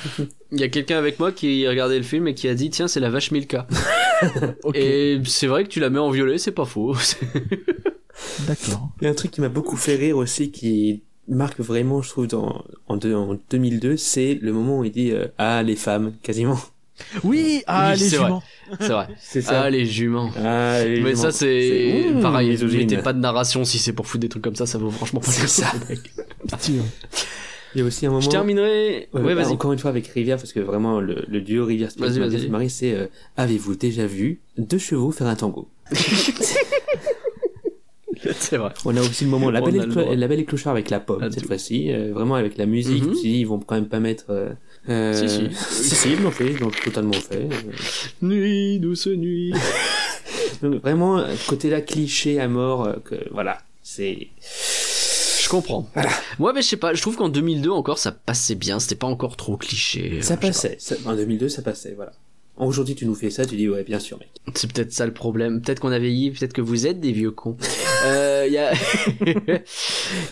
[0.51, 2.87] il y a quelqu'un avec moi qui regardait le film et qui a dit tiens
[2.87, 3.65] c'est la vache Milka.
[4.75, 6.95] Et c'est vrai que tu la mets en violet, c'est pas faux.
[8.47, 8.89] D'accord.
[9.01, 12.09] Il y a un truc qui m'a beaucoup fait rire aussi, qui marque vraiment, je
[12.09, 15.75] trouve, dans, en, deux- en 2002, c'est le moment où il dit euh, Ah, les
[15.75, 16.57] femmes, quasiment.
[17.23, 18.41] Oui, ah Oui, les juments.
[18.79, 19.07] c'est vrai.
[19.19, 19.61] C'est ça.
[19.63, 20.31] Ah les juments.
[20.35, 22.49] Ah, les Mais ça c'est pareil.
[22.49, 22.79] misogyne.
[22.79, 25.19] Mettez pas de narration si c'est pour foutre des trucs comme ça, ça vaut franchement
[25.19, 25.71] pas C'est le ça.
[27.75, 28.21] Il y a aussi un moment.
[28.21, 29.09] Je terminerai.
[29.13, 29.53] Ouais, Ouais, bah, vas-y.
[29.53, 31.89] Encore une fois avec Rivière, parce que vraiment le, le duo Rivière.
[32.49, 33.05] Marie, c'est euh,
[33.35, 35.67] avez-vous déjà vu deux chevaux faire un tango?
[38.39, 38.73] c'est vrai.
[38.85, 41.31] On a aussi le moment la belle, et la belle clochard avec la pomme Ah,
[41.31, 43.03] cette fois-ci, euh, vraiment avec la musique.
[43.03, 43.13] Mhm.
[43.13, 44.25] Dit, ils vont quand même pas mettre.
[44.29, 44.49] Euh,
[44.89, 45.49] euh, Si, si.
[45.55, 47.47] si, si, ils l'ont fait, ils l'ont totalement fait.
[48.21, 49.53] Nuit, douce nuit.
[50.61, 54.27] donc, vraiment, euh, côté là cliché à mort, que voilà, c'est.
[55.47, 55.87] Je comprends.
[55.93, 56.09] Voilà.
[56.39, 59.07] Moi, mais je sais pas, je trouve qu'en 2002 encore ça passait bien, c'était pas
[59.07, 60.21] encore trop cliché.
[60.21, 60.75] Ça passait.
[60.77, 62.11] Ça- en 2002, ça passait, voilà.
[62.57, 64.29] Aujourd'hui, tu nous fais ça, tu dis ouais, bien sûr, mec.
[64.55, 65.61] C'est peut-être ça le problème.
[65.61, 67.57] Peut-être qu'on a vieilli, peut-être que vous êtes des vieux cons.
[68.05, 68.71] Euh, Il y a,
[69.21, 69.57] il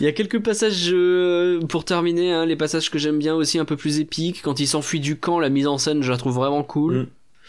[0.04, 3.64] y a quelques passages euh, pour terminer, hein, les passages que j'aime bien aussi un
[3.64, 4.40] peu plus épiques.
[4.42, 7.08] Quand il s'enfuit du camp, la mise en scène, je la trouve vraiment cool.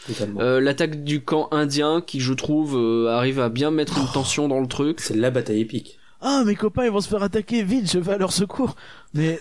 [0.10, 0.40] Mm.
[0.40, 4.48] Euh, L'attaque du camp indien, qui je trouve euh, arrive à bien mettre une tension
[4.48, 5.00] dans le truc.
[5.00, 6.00] C'est la bataille épique.
[6.20, 8.76] Ah mes copains ils vont se faire attaquer vite, je vais à leur secours.
[9.14, 9.40] Mais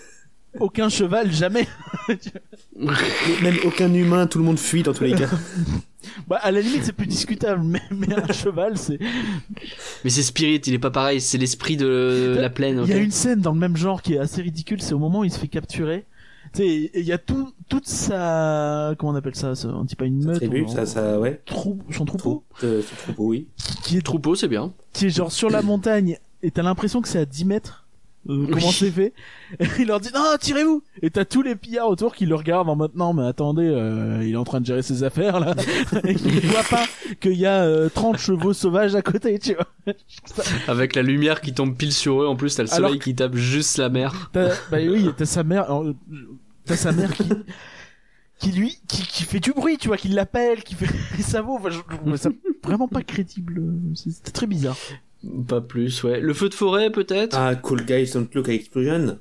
[0.59, 1.67] aucun cheval jamais.
[3.41, 5.29] Même aucun humain, tout le monde fuit dans tous les cas.
[6.27, 8.97] Bah à la limite c'est plus discutable, mais, mais un cheval c'est.
[10.03, 12.81] Mais c'est Spirit, il est pas pareil, c'est l'esprit de la plaine.
[12.85, 14.99] Il y a une scène dans le même genre qui est assez ridicule, c'est au
[14.99, 16.05] moment où il se fait capturer.
[16.53, 19.95] Tu sais, il y a tout, toute sa, comment on appelle ça, ça on dit
[19.95, 21.41] pas une meute, tribu, on- ça, ça, ouais.
[21.45, 23.47] trou- son troupeau, Troupe, euh, ce troupeau, oui.
[23.83, 24.71] qui est, Troupeau, c'est bien.
[24.93, 27.85] qui est genre sur la montagne, et t'as l'impression que c'est à 10 mètres.
[28.29, 29.13] Euh, comment c'est fait
[29.79, 32.75] il leur dit non tirez-vous et t'as tous les pillards autour qui le regardent en
[32.75, 35.55] mode non mais attendez euh, il est en train de gérer ses affaires là
[36.03, 36.85] et qui ne voit pas
[37.21, 39.67] qu'il y a euh, 30 chevaux sauvages à côté tu vois
[40.67, 43.15] Avec la lumière qui tombe pile sur eux, en plus t'as le Alors soleil qui
[43.15, 44.29] tape juste la mer.
[44.33, 45.93] Bah oui, t'as sa mère, euh,
[46.65, 47.23] t'as sa mère qui,
[48.39, 50.87] qui lui, qui, qui fait du bruit, tu vois, qui l'appelle, qui fait
[51.21, 51.55] ça vaut.
[51.55, 52.29] Enfin, je, je trouvais ça
[52.63, 53.61] vraiment pas crédible.
[53.95, 54.77] C'était très bizarre.
[55.47, 56.19] Pas plus, ouais.
[56.21, 57.35] Le feu de forêt peut-être?
[57.37, 59.17] Ah, Cool Guys Don't Look at Explosion.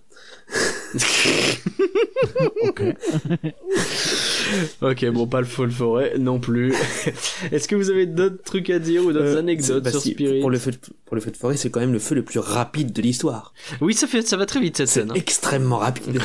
[4.82, 6.72] Ok, bon, pas le feu de forêt non plus.
[7.52, 10.12] Est-ce que vous avez d'autres trucs à dire ou d'autres Euh, anecdotes bah sur si,
[10.12, 10.40] Spirit?
[10.40, 12.22] Pour le feu de, pour le feu de forêt, c'est quand même le feu le
[12.22, 13.52] plus rapide de l'histoire.
[13.80, 15.10] Oui, ça fait, ça va très vite cette scène.
[15.10, 15.14] hein.
[15.14, 16.20] extrêmement rapide.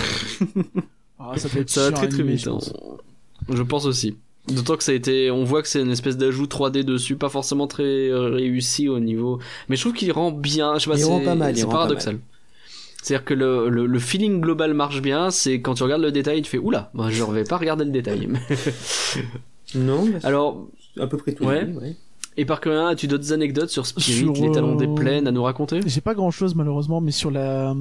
[1.19, 2.39] Ah, ça être Ça va très très vite.
[2.39, 2.53] je hein.
[2.53, 2.73] pense.
[3.49, 4.17] Je pense aussi.
[4.47, 7.29] D'autant que ça a été, on voit que c'est une espèce d'ajout 3D dessus, pas
[7.29, 9.39] forcément très euh, réussi au niveau,
[9.69, 10.75] mais je trouve qu'il rend bien.
[10.77, 12.19] Je sais pas, Il c'est rend pas mal, il c'est rend pas paradoxal.
[13.01, 16.41] C'est-à-dire que le, le, le feeling global marche bien, c'est quand tu regardes le détail,
[16.41, 18.27] tu fais oula, moi je vais pas regarder le détail.
[19.75, 20.67] non, bah, c'est Alors,
[20.99, 21.45] à peu près tout.
[21.45, 21.65] Ouais.
[21.65, 21.95] dit, ouais.
[22.37, 25.31] et par curieux, as-tu d'autres anecdotes sur Spirit, Sur, les talons des euh, plaines à
[25.31, 25.79] nous raconter?
[25.85, 27.75] J'ai pas grand chose malheureusement, mais sur la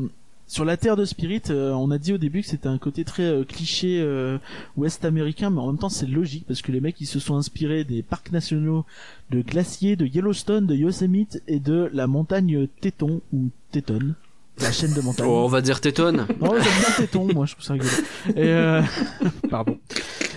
[0.51, 3.05] sur la terre de Spirit, euh, on a dit au début que c'était un côté
[3.05, 4.37] très euh, cliché euh,
[4.77, 7.37] ouest américain, mais en même temps c'est logique parce que les mecs ils se sont
[7.37, 8.85] inspirés des parcs nationaux
[9.31, 14.17] de glaciers, de Yellowstone, de Yosemite et de la montagne Téton ou Téton,
[14.61, 15.29] la chaîne de montagne.
[15.29, 16.11] Oh, on va dire Téton.
[16.13, 17.91] Non, j'aime bien Téton, moi, je trouve ça rigolo.
[18.31, 18.83] Et euh...
[19.51, 19.79] Pardon.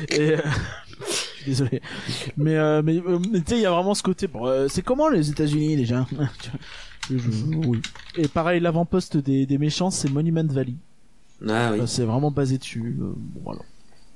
[0.10, 0.42] Et euh...
[1.08, 1.82] je suis désolé.
[2.38, 4.28] Mais, euh, mais, euh, mais tu sais, il y a vraiment ce côté.
[4.28, 6.06] Bon, euh, c'est comment les États-Unis déjà?
[7.10, 7.82] Je- Oui.
[8.18, 10.74] Et pareil, l'avant-poste des, des méchants, c'est Monument Valley.
[11.48, 11.78] Ah oui.
[11.80, 12.96] Enfin, c'est vraiment basé dessus.
[13.02, 13.62] euh, bon, voilà.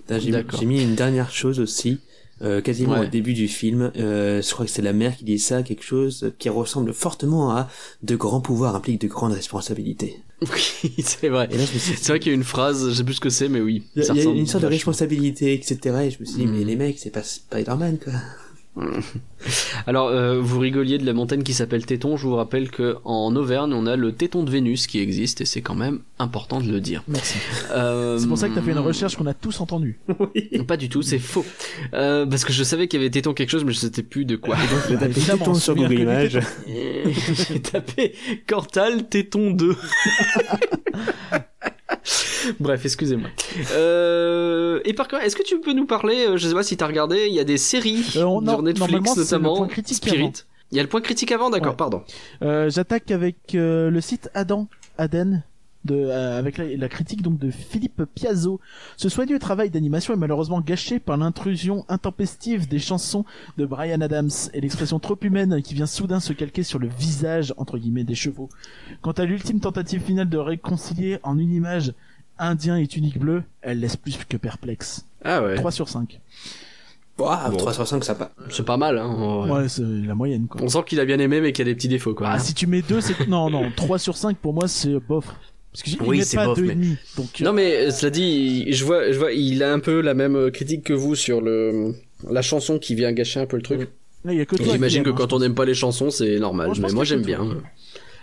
[0.09, 0.19] Là,
[0.57, 1.99] J'ai mis une dernière chose aussi,
[2.41, 3.07] euh, quasiment Ouais.
[3.07, 3.91] au début du film.
[3.97, 7.51] Euh, je crois que c'est la mère qui dit ça, quelque chose qui ressemble fortement
[7.51, 7.69] à
[8.03, 10.15] de grands pouvoirs impliquent de grandes responsabilités.
[10.41, 11.49] Oui, c'est vrai.
[11.65, 13.59] Suis C'est vrai qu'il y a une phrase, je sais plus ce que c'est, mais
[13.59, 13.83] oui.
[13.95, 15.77] il y a, ça il y a ressemble une sorte de responsabilité, etc.
[16.05, 16.51] Et je me suis dit, Mm.
[16.51, 18.13] mais les mecs, c'est pas Spider-Man, quoi.
[19.88, 22.17] Alors, euh, vous rigoliez de la montagne qui s'appelle Téton.
[22.17, 25.45] Je vous rappelle que en Auvergne, on a le Téton de Vénus qui existe et
[25.45, 27.03] c'est quand même important de le dire.
[27.07, 27.38] Merci.
[27.71, 29.99] Euh, C'est pour ça que t'as fait une recherche qu'on a tous entendue.
[30.67, 31.45] Pas du tout, c'est faux.
[31.93, 34.25] Euh, parce que je savais qu'il y avait Téton quelque chose, mais je sais plus
[34.25, 34.55] de quoi.
[34.55, 36.39] Taper Évidemment, Téton on sur Google Images.
[36.67, 38.15] J'ai tapé
[38.47, 39.75] Cantal Téton 2.
[42.59, 43.29] Bref, excusez-moi.
[43.73, 46.77] Euh, et par contre, est-ce que tu peux nous parler, euh, je sais pas si
[46.77, 50.31] t'as regardé, il y a des séries Euh, on- sur Netflix notamment, Spirit.
[50.71, 51.77] Il y a le point critique avant, d'accord, Ouais.
[51.77, 52.03] pardon.
[52.41, 55.43] Euh, J'attaque avec euh, le site Adam, Aden,
[55.88, 58.59] de, euh, avec la, la critique donc de Philippe Piazzo.
[58.97, 63.25] Ce soigneux travail d'animation est malheureusement gâché par l'intrusion intempestive des chansons
[63.57, 67.53] de Brian Adams et l'expression trop humaine qui vient soudain se calquer sur le visage
[67.57, 68.49] entre guillemets des chevaux.
[69.01, 71.93] Quant à l'ultime tentative finale de réconcilier en une image
[72.38, 75.05] indien et tunique bleue, elle laisse plus que perplexe.
[75.23, 75.55] Ah ouais.
[75.55, 76.19] 3 sur 5.
[77.19, 77.57] Ouah, Bon.
[77.57, 78.31] 3 sur 5, ça pas.
[78.51, 79.05] C'est pas mal, hein.
[79.07, 79.49] en.
[79.49, 80.61] Ouais, c'est la moyenne quoi.
[80.61, 82.29] On sent qu'il a bien aimé, mais qu'il y a des petits défauts, quoi.
[82.29, 83.27] Ah, si tu mets 2, c'est...
[83.27, 85.25] Non, non, 3 sur 5 pour moi c'est bof.
[85.78, 86.65] Parce que j'ai Oui, c'est pas bof, 2,5.
[86.67, 86.97] mais- demi.
[87.17, 90.01] Donc, euh, Non mais euh, cela dit, je vois, je vois, il a un peu
[90.01, 91.93] la même euh, critique que vous sur le
[92.30, 93.88] la chanson qui vient gâcher un peu le truc.
[94.25, 94.63] que.
[94.63, 96.67] J'imagine que aimes, quand hein, on n'aime pas les chansons, c'est normal.
[96.67, 97.38] Moi, mais moi j'aime bien.
[97.38, 97.55] toi.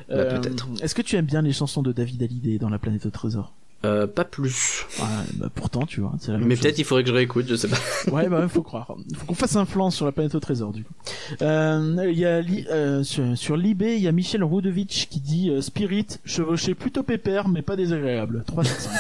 [0.09, 0.69] Bah, Euh, peut-être.
[0.83, 3.55] Est-ce que tu aimes bien les chansons de David Hallyday dans La planète au trésor?
[3.85, 4.85] Euh, pas plus.
[4.99, 5.05] Ouais,
[5.35, 6.63] bah pourtant, tu vois, c'est la même Mais chose.
[6.65, 7.77] peut-être il faudrait que je réécoute, je sais pas.
[8.11, 8.95] Ouais, bah faut croire.
[9.17, 10.95] Faut qu'on fasse un flanc sur la planète au trésor, du coup.
[11.43, 13.57] Euh, y a euh, sur, sur
[13.97, 18.45] il y a Michel Roudovitch qui dit euh, Spirit, chevauché plutôt pépère, mais pas désagréable.
[18.47, 18.91] 3 sur 5.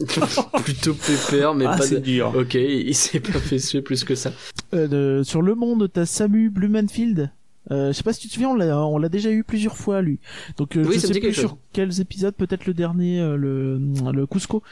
[0.64, 1.82] Plutôt pépère, mais ah, pas.
[1.82, 2.32] c'est de- dur.
[2.34, 4.32] Ok, il s'est pas fait suer plus que ça.
[4.72, 7.30] Euh, de- sur Le Monde, t'as Samu Blumenfield.
[7.70, 9.76] Euh, je sais pas si tu te souviens, on l'a, on l'a déjà eu plusieurs
[9.76, 10.18] fois lui.
[10.56, 11.58] Donc euh, Oui, je sais plus sur chose.
[11.72, 13.78] quels épisodes, peut-être le dernier, euh, le,
[14.12, 14.62] le Cusco.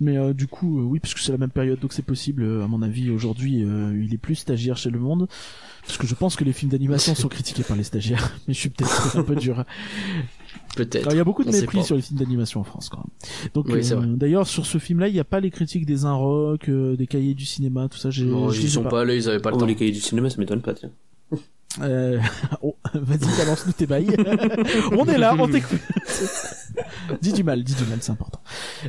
[0.00, 2.42] Mais euh, du coup, euh, oui, parce que c'est la même période, donc c'est possible.
[2.42, 5.28] euh, à mon avis, aujourd'hui, euh, il est plus stagiaire chez Le Monde,
[5.86, 8.32] parce que je pense que les films d'animation sont critiqués par les stagiaires.
[8.48, 9.64] Mais je suis peut-être un peu dur.
[10.76, 11.02] Peut-être.
[11.04, 12.98] Alors, il y a beaucoup de On mépris sur les films d'animation en France quand
[12.98, 13.48] même.
[13.54, 14.06] Donc Oui, c'est euh, vrai.
[14.10, 17.34] d'ailleurs sur ce film-là, il n'y a pas les critiques des Inrock, euh, des cahiers
[17.34, 18.10] du cinéma, tout ça.
[18.10, 19.66] J'ai, Non, je ils ai sont pas allés, ils avaient pas le Oh, temps.
[19.66, 20.90] les cahiers du cinéma, ça m'étonne pas, tiens.
[21.80, 22.18] Euh...
[22.62, 24.08] Oh, vas-y, balance-nous tes bails.
[24.92, 25.80] on est là, on t'écoute.
[27.20, 28.40] dis du mal, dis du mal, c'est important.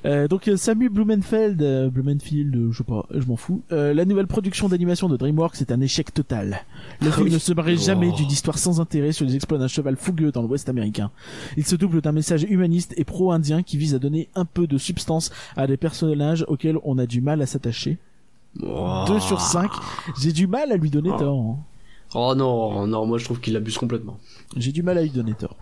[0.06, 3.62] Euh, donc euh, Samu Blumenfeld, euh, Blumenfield, euh, je sais pas, je m'en fous.
[3.72, 6.62] Euh, la nouvelle production d'animation de DreamWorks est un échec total.
[7.02, 7.34] Le film oui.
[7.34, 8.16] ne se marie jamais Oh.
[8.16, 11.12] d'une histoire sans intérêt sur les exploits d'un cheval fougueux dans l'Ouest américain.
[11.58, 14.78] Il se double d'un message humaniste et pro-indien qui vise à donner un peu de
[14.78, 17.98] substance à des personnages auxquels on a du mal à s'attacher.
[18.64, 19.04] Oh.
[19.08, 19.70] 2 sur 5.
[20.22, 21.18] J'ai du mal à lui donner Oh.
[21.20, 21.40] tort.
[21.42, 21.58] hein.
[22.14, 24.18] Oh non, non, moi je trouve qu'il abuse complètement.
[24.56, 25.56] J'ai du mal à lui donner tort.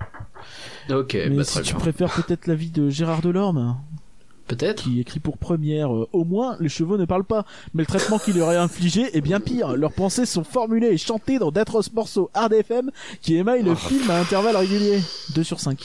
[0.90, 1.80] Ok, Mais bah si très tu bien.
[1.80, 3.78] préfères peut-être l'avis de Gérard Delorme,
[4.48, 4.84] Peut-être.
[4.84, 8.20] qui écrit pour première, euh, au moins les chevaux ne parlent pas, mais le traitement
[8.20, 9.76] qu'il leur est infligé est bien pire.
[9.76, 12.92] Leurs pensées sont formulées et chantées dans d'atroces morceaux hard FM
[13.22, 15.02] qui émaillent le film à intervalles réguliers.
[15.34, 15.80] 2 sur 5.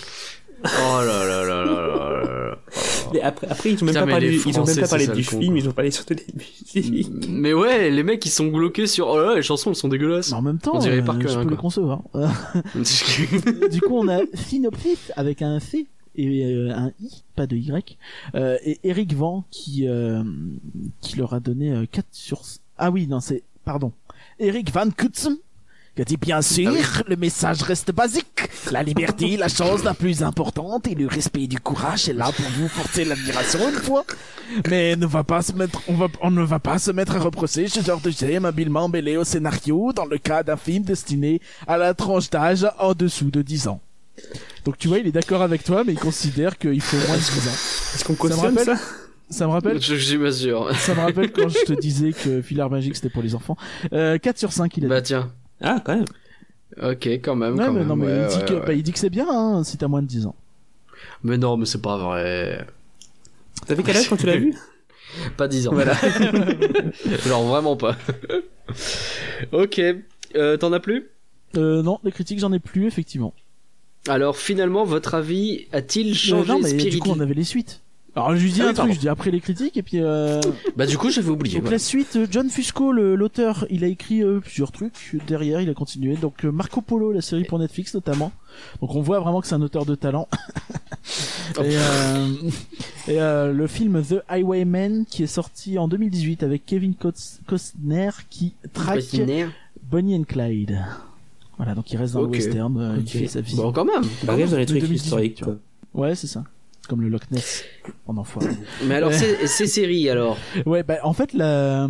[0.65, 2.59] Oh là là là là là là.
[3.13, 4.89] Mais après, après, ils ont même Putain, pas parlé, les ils ont même Français, pas
[4.89, 7.11] parlé du le film, ils ont parlé surtout des musiques.
[7.29, 9.09] Mais ouais, les mecs ils sont bloqués sur.
[9.09, 10.31] Oh là là, les chansons elles sont dégueulasses.
[10.31, 11.57] Mais en même temps, On dirait euh, par cœur, je hein, peux quoi.
[11.57, 12.03] les concevoir.
[13.71, 15.87] du coup, on a Synopsis avec un C
[16.17, 17.97] et euh, un I, pas de Y,
[18.35, 20.23] euh, et Eric Van qui euh,
[21.01, 22.43] qui leur a donné euh, 4 sur
[22.79, 23.93] ah oui non c'est pardon
[24.39, 25.39] Eric Van Kutzen
[26.01, 26.73] qui a dit bien sûr
[27.09, 31.61] le message reste basique la liberté la chose la plus importante et le respect du
[31.61, 34.05] courage est là pour vous porter l'admiration une fois
[34.71, 37.19] mais ne va pas se mettre on va on ne va pas se mettre à
[37.19, 41.39] reprocher ce genre de gemme habilement mêlé au scénario dans le cas d'un film destiné
[41.67, 43.81] à la tranche d'âge en dessous de 10 ans
[44.65, 47.23] donc tu vois, il est d'accord avec toi, mais il considère qu'il faut moins de
[47.23, 47.53] 10 ans.
[47.95, 48.83] Est-ce qu'on me cautionne rappelle- ça?
[49.31, 50.77] Ça me rappelle, Je, je suis pas sûr.
[50.77, 53.57] ça me rappelle quand je te disais que Filard Magique c'était pour les enfants.
[53.95, 55.07] Euh, 4 sur 5 il a Bah dit.
[55.09, 55.31] tiens.
[55.61, 56.05] Ah, quand même.
[56.83, 57.55] Ok, quand même.
[57.59, 57.89] Ouais, quand mais même.
[57.89, 58.67] non, mais ouais, il, dit ouais, que, ouais.
[58.67, 60.37] bah, il dit que c'est bien hein, si t'as moins de 10 ans.
[61.23, 62.67] Mais non, mais c'est pas vrai.
[63.67, 64.55] T'avais quel âge quand tu l'as vu?
[65.37, 65.73] Pas 10 ans.
[65.73, 65.95] Voilà.
[67.27, 67.97] Genre vraiment pas.
[69.51, 69.81] ok.
[70.37, 71.09] Euh, T'en as plus?
[71.57, 73.35] Euh, non, les critiques j'en ai plus effectivement.
[74.09, 77.81] Alors finalement, votre avis a-t-il changé non, mais du coup on avait les suites.
[78.17, 80.41] Alors je lui dis Ah un truc, je dis après les critiques et puis euh,
[80.77, 81.61] Bah du coup, j'avais oublié.
[81.61, 85.71] donc la suite euh, John Fusco l'auteur il a écrit euh, plusieurs trucs derrière il
[85.71, 88.33] a continué donc euh, Marco Polo la série pour Netflix notamment
[88.81, 90.29] donc on voit vraiment que c'est un auteur de talent
[91.59, 91.63] Oh.
[91.65, 92.27] et, euh,
[93.09, 98.11] et, euh, le film The Highwayman qui est sorti en 2018 avec Kevin Cos- Costner
[98.29, 99.01] qui traque
[99.91, 100.79] Bonnie and Clyde
[101.57, 102.33] voilà donc il reste dans Ok.
[102.33, 104.03] le western il fait sa vie Bon, quand même.
[104.25, 105.57] Bah, regarde dans les trucs 2018, historiques, tu quoi.
[105.95, 106.45] ouais c'est ça
[106.91, 107.64] comme le Loch Ness
[108.07, 108.49] en enfoiré
[108.86, 109.16] Mais alors, Ouais.
[109.16, 110.36] ces, ces séries, alors
[110.66, 111.88] Ouais, bah en fait, la...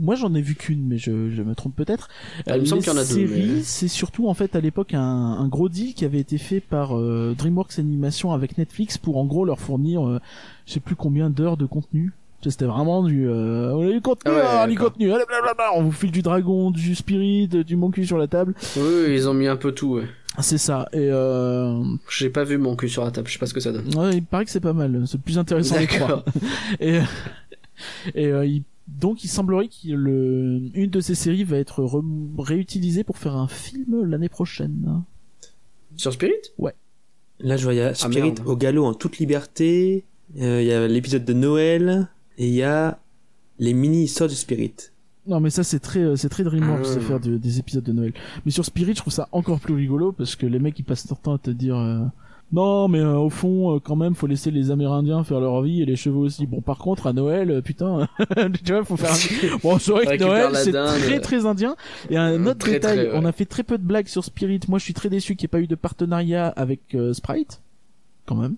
[0.00, 2.08] moi j'en ai vu qu'une, mais je, je me trompe peut-être.
[2.46, 4.34] Ah, il me semble Les qu'il y en a deux, séries, mais- c'est surtout en
[4.34, 8.32] fait à l'époque un, un gros deal qui avait été fait par euh, DreamWorks Animation
[8.32, 10.18] avec Netflix pour en gros leur fournir, euh,
[10.66, 12.12] je sais plus combien d'heures de contenu.
[12.42, 15.72] C'était vraiment du, euh, on a du contenu, Ah ouais, ah, du contenu, allez, blablabla,
[15.76, 18.54] on vous file du dragon, du spirit, du mon cul sur la table.
[18.78, 19.96] Oui, ils ont mis un peu tout.
[19.96, 20.04] Ouais.
[20.38, 20.88] C'est ça.
[20.92, 23.60] Et euh, J'ai pas vu mon cul sur la table, je sais pas ce que
[23.60, 23.92] ça donne.
[23.98, 25.02] ouais, il paraît que c'est pas mal.
[25.06, 25.98] C'est le plus intéressant des trois.
[26.06, 26.24] D'accord.
[26.80, 27.00] Et,
[28.14, 32.04] et euh, il- donc il semblerait que le, une de ces séries va être re-
[32.42, 35.02] réutilisée pour faire un film l'année prochaine.
[35.96, 36.34] Sur Spirit?
[37.40, 40.04] Là, je vois, il y a Spirit au galop en toute liberté.
[40.40, 42.08] euh, Il y a l'épisode de Noël.
[42.38, 42.98] Et il y a
[43.58, 44.74] les mini-histoires de Spirit.
[45.26, 46.94] Non, mais ça, c'est très, euh, c'est très DreamWorks Ah.
[46.94, 48.12] de faire de- des épisodes de Noël.
[48.44, 51.08] Mais sur Spirit, je trouve ça encore plus rigolo parce que les mecs, ils passent
[51.08, 52.00] leur temps à te dire, euh,
[52.52, 55.84] non, mais euh, au fond, quand même, faut laisser les Amérindiens faire leur vie et
[55.84, 56.46] les chevaux aussi.
[56.46, 58.08] Bon, par contre, à Noël, putain,
[58.64, 59.12] tu vois, faut faire.
[59.12, 61.76] un- Bon, c'est vrai que Noël, c'est très très indien.
[62.08, 63.12] Et un autre Très, détail, très, ouais.
[63.14, 64.60] on a fait très peu de blagues sur Spirit.
[64.68, 67.60] Moi, je suis très déçu qu'il n'y ait pas eu de partenariat avec euh, Sprite.
[68.26, 68.54] Quand même.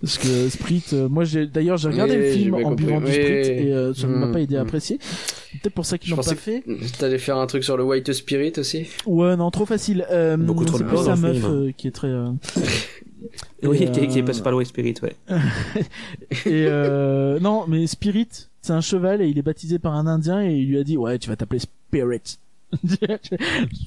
[0.00, 2.84] Parce que Sprite, euh, moi j'ai d'ailleurs j'ai regardé Oui, le film en compris.
[2.84, 3.18] buvant du Oui, oui.
[3.18, 4.66] et euh, ça ne m'a Mm, pas aidé à mm.
[4.66, 4.98] apprécier.
[4.98, 6.62] Peut-être pour ça qu'ils l'ont pas fait.
[6.98, 10.06] T'allais faire un truc sur le White Spirit aussi Ouais, non, trop facile.
[10.10, 11.46] Euh, Beaucoup trop c'est de sa meuf film.
[11.50, 12.08] euh, qui est très.
[12.08, 12.30] euh,
[13.64, 15.14] Oui, qui, qui est passé par le Way Spirit, ouais.
[16.46, 18.28] Et euh, non, mais Spirit,
[18.60, 20.96] c'est un cheval et il est baptisé par un Indien et il lui a dit
[20.96, 22.38] ouais, tu vas t'appeler Spirit.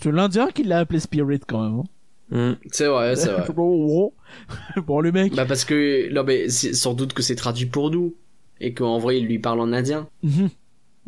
[0.02, 1.84] c'est l'Indien qui l'a appelé Spirit quand même.
[2.32, 2.52] Hein.
[2.52, 2.56] Hmm.
[2.72, 3.46] C'est vrai, c'est vrai.
[4.88, 5.34] bon, le mec.
[5.36, 8.16] bah parce que non mais c'est sans doute que c'est traduit pour nous
[8.60, 10.08] et qu'en vrai il lui parle en indien.
[10.24, 10.50] Mhm.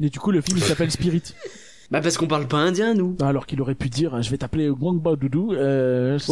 [0.01, 1.24] Et du coup, le film il s'appelle Spirit.
[1.89, 3.15] Bah parce qu'on parle pas indien nous.
[3.22, 5.53] Alors qu'il aurait pu dire je vais t'appeler Guangba Doudou.
[5.53, 6.20] Euh.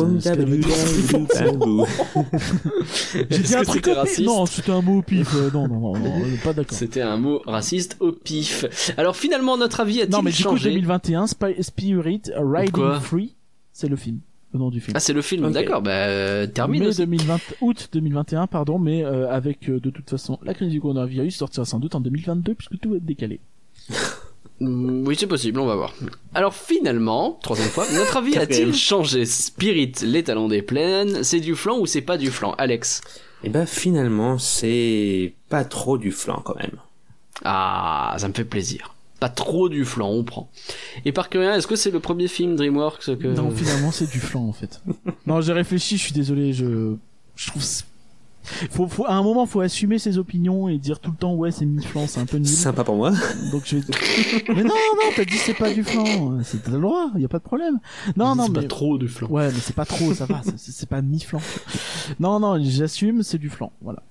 [3.30, 5.34] J'ai dit un truc raciste Non, c'était un mot au pif.
[5.36, 6.78] Euh, non, non, non, non, pas d'accord.
[6.78, 8.66] C'était un mot raciste au pif.
[8.98, 10.70] Alors finalement notre avis a-t-il Non, mais du coup, changé?
[10.72, 13.36] 2021, Spy- Spirit Riding Free,
[13.72, 14.20] c'est le film,
[14.56, 14.94] le nom du film.
[14.96, 15.82] Ah c'est le film, d'accord.
[15.82, 16.98] Bah termine Mai aussi.
[17.00, 21.36] 2020, août 2021, pardon, mais euh, avec euh, de toute façon la crise du coronavirus
[21.36, 23.40] sortira sans doute en 2022 puisque tout va être décalé.
[24.62, 25.94] Oui, c'est possible, on va voir.
[26.34, 29.26] Alors finalement, troisième fois, notre avis a-t-il changé?
[29.26, 33.02] Spirit, les talons des plaines, c'est du flan ou c'est pas du flan Alex
[33.44, 36.78] Et ben finalement, c'est pas trop du flan quand même.
[37.44, 38.95] Ah, ça me fait plaisir.
[39.20, 40.50] Pas trop du flan, on prend.
[41.06, 43.28] Et par curieux, est-ce que c'est le premier film DreamWorks que...
[43.28, 44.82] Non, finalement, c'est du flan en fait.
[45.26, 46.96] non, j'ai réfléchi, je suis désolé, je,
[47.36, 47.64] je trouve.
[48.70, 51.50] Faut, faut, à un moment, faut assumer ses opinions et dire tout le temps ouais
[51.50, 52.46] c'est mi-flan, c'est un peu nul.
[52.46, 53.12] Sympa pour moi.
[53.52, 53.84] Donc je vais...
[54.50, 57.28] Mais non, non, t'as dit c'est pas du flan, c'est t'as le droit, y a
[57.28, 57.80] pas de problème.
[58.16, 59.28] Non, non, c'est mais pas trop du flan.
[59.30, 61.40] Ouais, mais c'est pas trop, ça va, c'est- c'est pas mi-flan.
[62.20, 64.04] Non, non, j'assume, c'est du flan, voilà.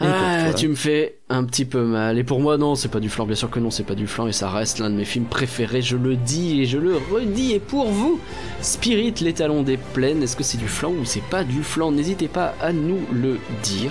[0.00, 2.18] Ah, tu me fais un petit peu mal.
[2.18, 3.26] Et pour moi, non, c'est pas du flan.
[3.26, 4.28] Bien sûr que non, c'est pas du flan.
[4.28, 5.82] Et ça reste l'un de mes films préférés.
[5.82, 7.52] Je le dis et je le redis.
[7.52, 8.20] Et pour vous,
[8.60, 11.90] Spirit, les talons des plaines, est-ce que c'est du flan ou c'est pas du flan?
[11.90, 13.90] N'hésitez pas à nous le dire.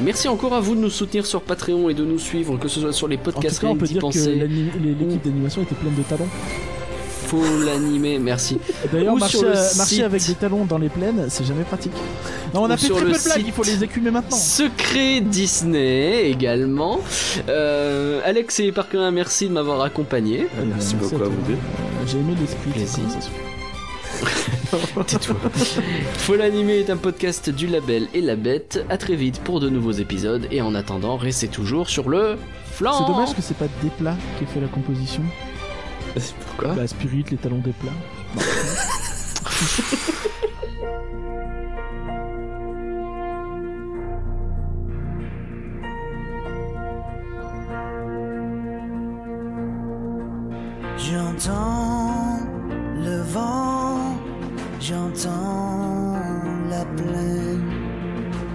[0.00, 2.80] Merci encore à vous de nous soutenir sur Patreon et de nous suivre, que ce
[2.80, 4.34] soit sur les En tout podcasts cas, on peut dire penser.
[4.34, 6.28] l'équipe d'animation était pleine de talons.
[7.32, 8.58] Faut l'animer, merci.
[8.92, 10.02] D'ailleurs, marcher, site.
[10.02, 11.94] avec des talons dans les plaines, c'est jamais pratique.
[12.52, 14.36] Non, on a fait très peu de blagues, il faut les écumer maintenant.
[14.36, 17.00] Secret Disney également.
[17.48, 20.46] Euh, Alex et Parker, merci de m'avoir accompagné.
[20.66, 21.54] Merci Euh, beaucoup c'est à vous deux.
[21.54, 22.72] Euh, J'ai aimé l'esprit.
[25.06, 25.36] Tais-toi.
[26.18, 28.84] Faut l'animer est un podcast du label et la bête.
[28.90, 30.46] À très vite pour de nouveaux épisodes.
[30.50, 32.36] Et en attendant, restez toujours sur le
[32.72, 32.92] flanc.
[33.06, 35.22] C'est dommage que c'est pas Desplat qui ait fait la composition.
[36.46, 37.92] Pourquoi Bah, Spirit, les talons des plats.
[50.98, 52.38] J'entends
[53.04, 54.16] le vent,
[54.80, 56.14] j'entends
[56.70, 57.70] la plaine,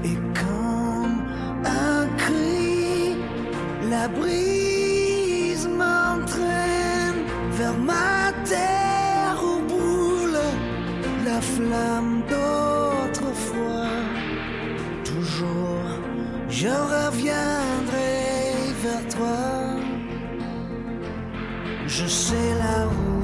[0.03, 1.25] et comme
[1.65, 3.17] un cri,
[3.89, 4.56] la brise
[7.87, 9.55] ma terre où
[11.29, 13.95] la flamme d'autrefois.
[15.11, 15.89] Toujours,
[16.49, 18.13] je reviendrai
[18.83, 19.45] vers toi.
[21.87, 23.16] Je sais la route